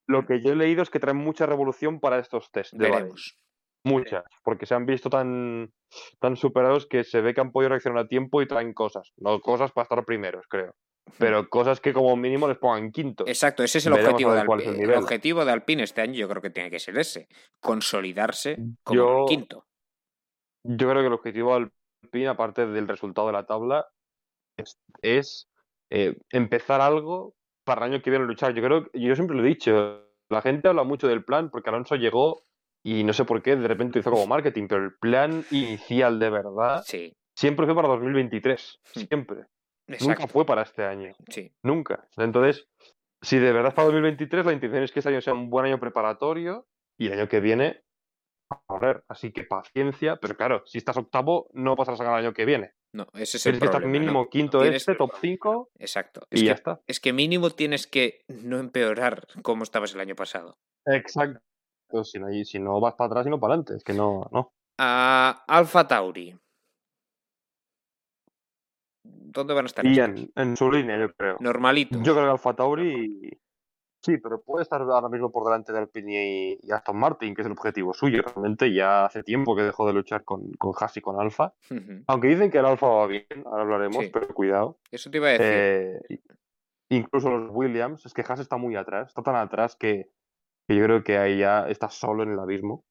[0.07, 2.89] lo que yo he leído es que traen mucha revolución para estos test de.
[2.89, 3.37] Veremos.
[3.85, 5.73] Muchas, porque se han visto tan,
[6.19, 9.11] tan superados que se ve que han podido reaccionar a tiempo y traen cosas.
[9.17, 10.73] No cosas para estar primeros, creo.
[11.17, 13.25] Pero cosas que como mínimo les pongan quinto.
[13.27, 14.83] Exacto, ese es el Veremos objetivo a de Alpine.
[14.83, 17.27] el objetivo de Alpine este año yo creo que tiene que ser ese.
[17.61, 19.65] Consolidarse como Yo- quinto.
[20.65, 21.69] Yo creo que el objetivo del
[22.03, 23.87] Alpine, aparte del resultado de la tabla,
[24.57, 25.49] es, es,
[25.89, 27.35] eh, empezar algo
[27.65, 28.53] para el año que viene luchar.
[28.53, 31.95] Yo creo, yo siempre lo he dicho, la gente habla mucho del plan porque Alonso
[31.95, 32.43] llegó
[32.85, 36.29] y no sé por qué de repente hizo como marketing, pero el plan inicial de
[36.29, 38.99] verdad Sí, siempre fue para 2023, Hmm.
[38.99, 39.45] siempre.
[39.99, 41.51] Nunca fue para este año, Sí.
[41.61, 42.07] nunca.
[42.17, 42.67] Entonces,
[43.21, 45.65] si de verdad es para 2023, la intención es que este año sea un buen
[45.65, 47.82] año preparatorio y el año que viene
[48.65, 49.03] correr.
[49.07, 52.45] Así que paciencia, pero claro, si estás octavo, no pasarás a ganar el año que
[52.45, 52.73] viene.
[52.93, 53.97] No, ese es el Tienes que estar problema.
[53.97, 54.11] ¿no?
[54.11, 56.21] mínimo quinto este, top 5 Exacto.
[56.29, 56.81] y ya está.
[56.85, 60.57] es que mínimo tienes que no empeorar como estabas el año pasado.
[60.85, 61.39] Exacto.
[62.03, 64.51] Si no, si no vas para atrás y no para adelante, es que no, no.
[64.79, 66.35] A Alfa Tauri.
[69.03, 69.85] ¿Dónde van a estar?
[69.85, 71.37] En, en su línea, yo creo.
[71.39, 72.01] Normalitos.
[72.03, 73.29] Yo creo que Alfa Tauri
[74.03, 77.41] sí, pero puede estar ahora mismo por delante de Alpine y, y Aston Martin, que
[77.41, 78.21] es el objetivo suyo.
[78.21, 81.53] Realmente ya hace tiempo que dejó de luchar con, con Haas y con Alfa.
[82.07, 84.09] Aunque dicen que el Alfa va bien, ahora hablaremos, Sí.
[84.13, 84.77] pero cuidado.
[84.91, 85.47] Eso te iba a decir.
[85.47, 86.19] Eh,
[86.89, 90.09] incluso los Williams, es que Haas está muy atrás, está tan atrás que,
[90.67, 92.83] que yo creo que ahí ya está solo en el abismo.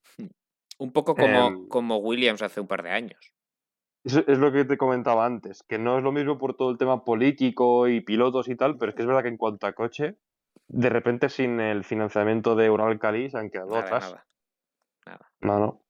[0.78, 3.32] Un poco como, em, como Williams hace un par de años.
[4.04, 7.04] Es lo que te comentaba antes, que no es lo mismo por todo el tema
[7.04, 10.16] político y pilotos y tal, pero es que es verdad que en cuanto a coche,
[10.72, 14.14] de repente sin el financiamiento de Uralcali se han quedado Nada, atrás.
[15.06, 15.30] nada.
[15.40, 15.82] No, no.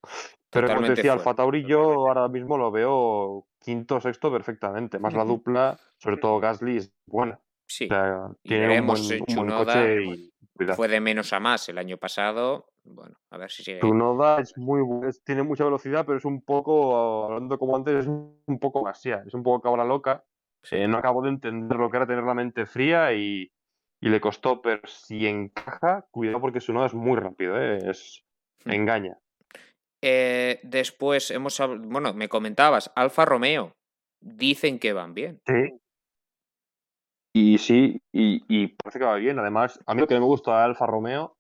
[0.51, 1.13] Pero como te decía.
[1.15, 4.99] Alfa Tauri yo ahora mismo lo veo quinto o sexto perfectamente.
[4.99, 7.41] Más la dupla, sobre todo Gasly, es buena.
[7.67, 10.77] Sí, O sea, Y tiene un buen, eh, un buen coche y cuidado.
[10.77, 12.67] fue de menos a más el año pasado.
[12.85, 13.79] Bueno, a ver si sigue.
[13.79, 18.07] Tsunoda es muy es- tiene mucha velocidad, pero es un poco, hablando como antes, es
[18.09, 20.25] un poco vacía, es un poco cabra loca.
[20.65, 20.77] Sí.
[20.77, 23.51] Eh, no acabo de entender lo que era tener la mente fría y,
[24.03, 27.79] y le costó, pero si encaja, cuidado porque Tsunoda es muy rápido, ¿eh?
[27.89, 28.23] es,
[28.65, 28.73] Hmm.
[28.73, 29.19] engaña.
[30.03, 33.73] Eh, después hemos bueno, me comentabas, Alfa Romeo.
[34.21, 35.41] Dicen que van bien.
[35.47, 35.81] Sí.
[37.35, 39.39] Y sí, y, y parece que va bien.
[39.39, 41.37] Además, a mí lo que me gusta de Alfa Romeo,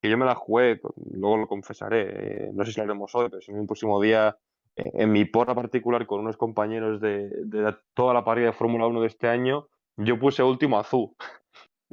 [0.00, 0.80] que yo me la jugué,
[1.12, 4.36] luego lo confesaré, eh, no sé si lo haremos hoy, pero si un próximo día,
[4.76, 9.00] en mi porra particular con unos compañeros de, de toda la parrilla de Fórmula 1
[9.00, 11.14] de este año, yo puse último azul.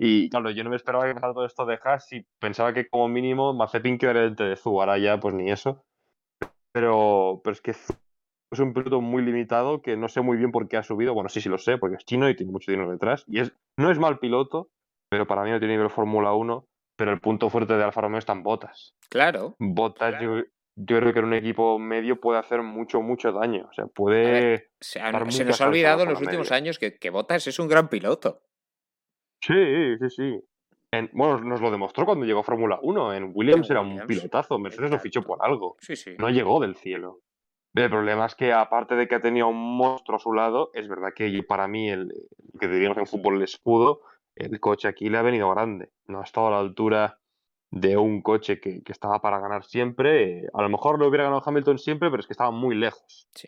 [0.01, 2.87] Y claro, yo no me esperaba que pasara todo esto de Haas y pensaba que
[2.87, 4.79] como mínimo Mazepin quedaría dentro de Zu.
[4.79, 5.83] Ahora ya, pues ni eso.
[6.71, 10.69] Pero, pero es que es un piloto muy limitado que no sé muy bien por
[10.69, 11.13] qué ha subido.
[11.13, 13.25] Bueno, sí, sí lo sé, porque es chino y tiene mucho dinero detrás.
[13.27, 14.69] Y es, no es mal piloto,
[15.09, 16.65] pero para mí no tiene nivel Fórmula 1.
[16.97, 18.95] Pero el punto fuerte de Alfa Romeo están botas.
[19.09, 19.55] Claro.
[19.59, 20.37] Botas, yo,
[20.77, 23.67] yo creo que en un equipo medio puede hacer mucho, mucho daño.
[23.69, 24.31] O sea, puede.
[24.31, 24.99] ver, Se,
[25.43, 28.43] nos ha olvidado en los últimos años que, que Bottas es un gran piloto.
[29.41, 30.39] Sí, sí, sí.
[30.91, 33.13] En- bueno, nos lo demostró cuando llegó a Fórmula 1.
[33.13, 34.57] En Williams era un pilotazo.
[34.59, 35.75] Mercedes lo fichó por algo.
[35.79, 36.15] Sí, sí.
[36.17, 37.19] No llegó del cielo.
[37.75, 40.87] El problema es que, aparte de que ha tenido un monstruo a su lado, es
[40.87, 42.11] verdad que para mí, el,
[42.53, 44.01] el que diríamos en fútbol el escudo,
[44.35, 45.91] el coche aquí le ha venido grande.
[46.07, 47.19] No ha estado a la altura
[47.71, 50.47] de un coche que, que estaba para ganar siempre.
[50.53, 53.27] A lo mejor lo hubiera ganado Hamilton siempre, pero es que estaba muy lejos.
[53.35, 53.47] Sí.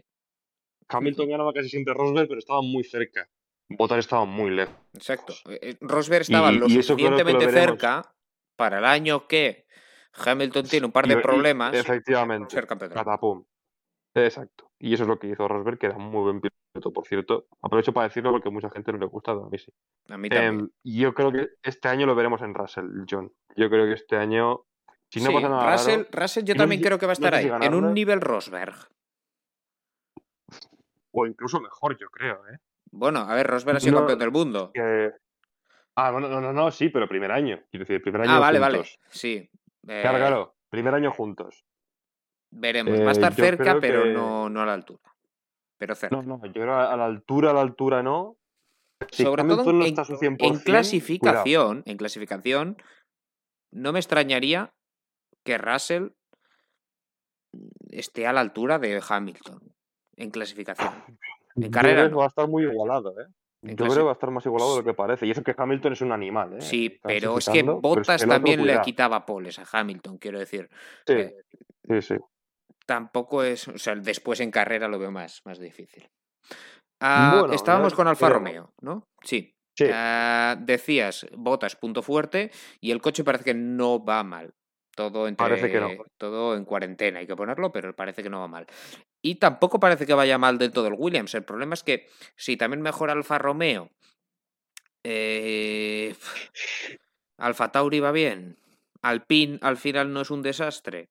[0.88, 3.28] Hamilton ganaba casi siempre Rosberg, pero estaba muy cerca.
[3.78, 4.76] Bottas estaba muy lejos.
[4.94, 5.34] Exacto.
[5.50, 8.14] Eh, eh, Rosberg estaba Y- lo y lo suficientemente cerca
[8.56, 9.66] para el año que
[10.26, 11.74] Hamilton tiene un par de Y- y- problemas.
[11.74, 12.54] efectivamente.
[12.54, 13.10] ser campeón del mundo.
[13.12, 13.46] Catapum.
[14.14, 14.72] Exacto.
[14.80, 17.48] Y eso es lo que hizo Rosberg, que era un muy buen piloto, por cierto.
[17.62, 19.72] Aprovecho para decirlo porque a mucha gente no le gusta, a mí sí.
[20.10, 20.60] A mí también.
[20.60, 23.32] Em, yo creo que este año lo veremos en Russell, John.
[23.56, 24.66] Yo creo que este año,
[25.10, 27.26] si no Sí, pasa nada Russell, raro, Russell yo también creo que va a no
[27.26, 28.76] estar sé si ahí, en un nivel Rosberg.
[31.14, 32.58] o incluso mejor, yo creo, ¿eh?
[32.92, 34.72] Bueno, a ver, Rosberg ha sido No, campeón del mundo.
[35.96, 37.62] Ah, bueno, no, no, no, sí, pero primer año.
[37.70, 38.84] Quiero decir, primer año Ah, vale, vale.
[39.10, 39.50] Sí.
[39.88, 40.56] Eh, Claro, claro.
[40.70, 41.66] Primer año juntos.
[42.52, 42.94] Veremos.
[43.00, 45.02] Va a Eh, estar cerca, pero que- no, no a la altura.
[45.78, 46.16] Pero cerca.
[46.16, 48.38] No, no, yo creo a la altura, a la altura no.
[49.12, 50.64] Si Sobre todo en, está a su en 100%, cuidado.
[50.64, 52.78] clasificación, en clasificación,
[53.72, 54.74] no me extrañaría
[55.44, 56.10] que Russell
[57.90, 59.60] esté a la altura de Hamilton
[60.18, 60.94] en clasificación.
[61.56, 62.18] En carrera que no.
[62.18, 63.26] va a estar muy igualado, ¿eh?
[63.64, 65.28] Yo creo que va a estar más igualado de lo que parece.
[65.28, 66.62] Y eso que Hamilton es un animal, ¿eh?
[66.62, 70.68] Sí, pero es que Bottas también le quitaba poles a Hamilton, quiero decir.
[71.06, 71.36] Sí, eh,
[71.88, 72.16] sí, sí.
[72.88, 73.68] Tampoco es.
[73.68, 76.10] O sea, después en carrera lo veo más, más difícil.
[77.00, 79.08] Ah, estábamos con Alfa Romeo, ¿no?
[79.24, 79.56] Sí.
[79.92, 84.54] Ah, decías, Botas, punto fuerte, y el coche parece que no va mal.
[84.94, 85.80] Todo, entre,
[86.18, 88.68] todo en cuarentena, hay que ponerlo, pero parece que no va mal.
[89.22, 91.34] Y tampoco parece que vaya mal del todo el Williams.
[91.36, 93.92] El problema es que si también mejora Alfa Romeo,
[95.04, 96.16] eh,
[97.38, 98.58] Alfa Tauri va bien,
[99.02, 101.10] Alpine al final no es un desastre.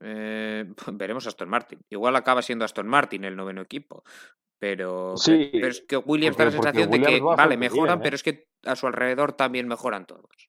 [0.00, 1.80] Eh, veremos Aston Martin.
[1.90, 4.04] Igual acaba siendo Aston Martin el noveno equipo.
[4.58, 8.16] Pero, sí, pero es que Williams da la sensación de que, vale, mejoran, pero ¿eh?
[8.16, 10.48] es que a su alrededor también mejoran todos.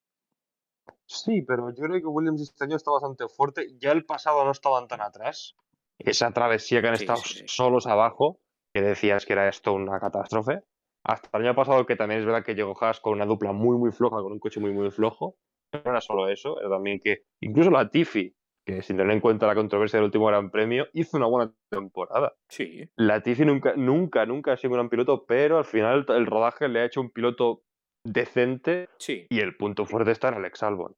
[1.06, 3.76] Sí, pero yo creo que Williams este año está bastante fuerte.
[3.78, 5.56] Ya el pasado no estaban tan atrás.
[6.00, 8.40] Esa travesía que han estado solos abajo,
[8.74, 10.62] que decías que era esto una catástrofe.
[11.04, 13.78] Hasta el año pasado, que también es verdad que llegó Haas con una dupla muy,
[13.78, 15.38] muy floja, con un coche muy, muy flojo.
[15.72, 18.36] No era solo eso, era también que incluso la Tiffy,
[18.66, 22.34] que sin tener en cuenta la controversia del último Gran Premio, hizo una buena temporada.
[22.50, 22.90] Sí.
[22.96, 26.68] La Tiffy nunca, nunca, nunca ha sido un gran piloto, pero al final el rodaje
[26.68, 27.62] le ha hecho un piloto
[28.04, 29.28] decente sí.
[29.30, 30.96] y el punto fuerte está en Alex Albon.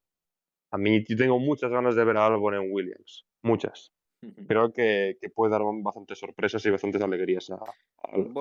[0.71, 3.91] A mí yo tengo muchas ganas de ver a Albon en Williams, muchas.
[4.47, 7.59] Creo que, puede dar bastantes sorpresas y bastantes alegrías a,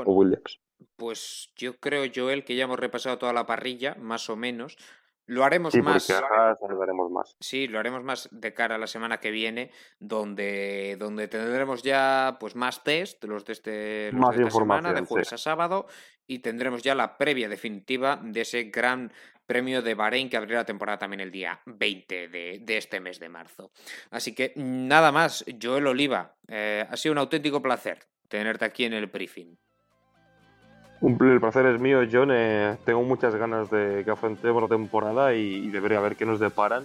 [0.07, 0.61] Williams.
[0.97, 4.77] Pues yo creo, Joel, que ya hemos repasado toda la parrilla, más o menos.
[5.29, 6.09] Lo haremos más.
[6.09, 7.37] lo haremos más.
[7.41, 12.37] Sí, lo haremos más de cara a la semana que viene, donde, donde tendremos ya
[12.39, 15.87] pues más test, los de, este, los de esta semana, de jueves a sábado,
[16.29, 19.13] y tendremos ya la previa definitiva de ese gran
[19.47, 23.29] premio de Bahrein que abrirá la temporada también el día 20 de, este mes de
[23.29, 23.71] marzo.
[24.11, 27.99] Así que nada más, Joel Oliva, eh, ha sido un auténtico placer
[28.29, 29.57] tenerte aquí en el briefing.
[31.03, 32.31] El placer es mío, John.
[32.33, 36.25] Eh, tengo muchas ganas de que afrontemos la temporada y, de ver a ver qué
[36.25, 36.85] nos deparan.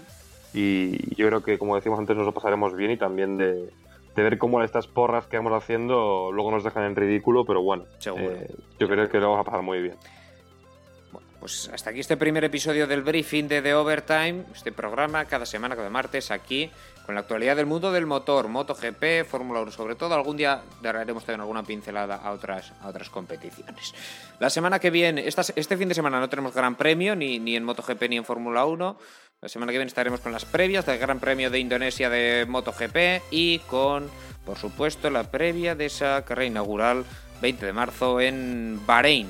[0.53, 3.69] Y yo creo que, como decimos antes, nos lo pasaremos bien y también de,
[4.15, 8.53] ver cómo estas porras que vamos haciendo luego nos dejan en ridículo, pero bueno, eh,
[8.77, 9.95] yo creo que lo vamos a pasar muy bien.
[11.41, 15.75] Pues hasta aquí este primer episodio del briefing de The Overtime, este programa cada semana,
[15.75, 16.69] cada martes, aquí
[17.03, 20.13] con la actualidad del mundo del motor, MotoGP, Fórmula 1 sobre todo.
[20.13, 23.95] Algún día daremos también alguna pincelada a otras, a otras competiciones.
[24.37, 27.63] La semana que viene, este fin de semana no tenemos Gran Premio, ni, ni en
[27.63, 28.99] MotoGP ni en Fórmula 1.
[29.41, 33.23] La semana que viene estaremos con las previas del Gran Premio de Indonesia de MotoGP
[33.31, 34.11] y con,
[34.45, 37.03] por supuesto, la previa de esa carrera inaugural
[37.41, 39.27] 20 de marzo en Bahrein,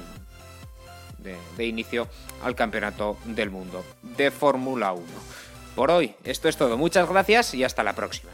[1.24, 2.08] de, inicio
[2.44, 5.06] al Campeonato del Mundo de Fórmula 1.
[5.76, 6.78] Por hoy, esto es todo.
[6.78, 8.32] Muchas gracias y hasta la próxima.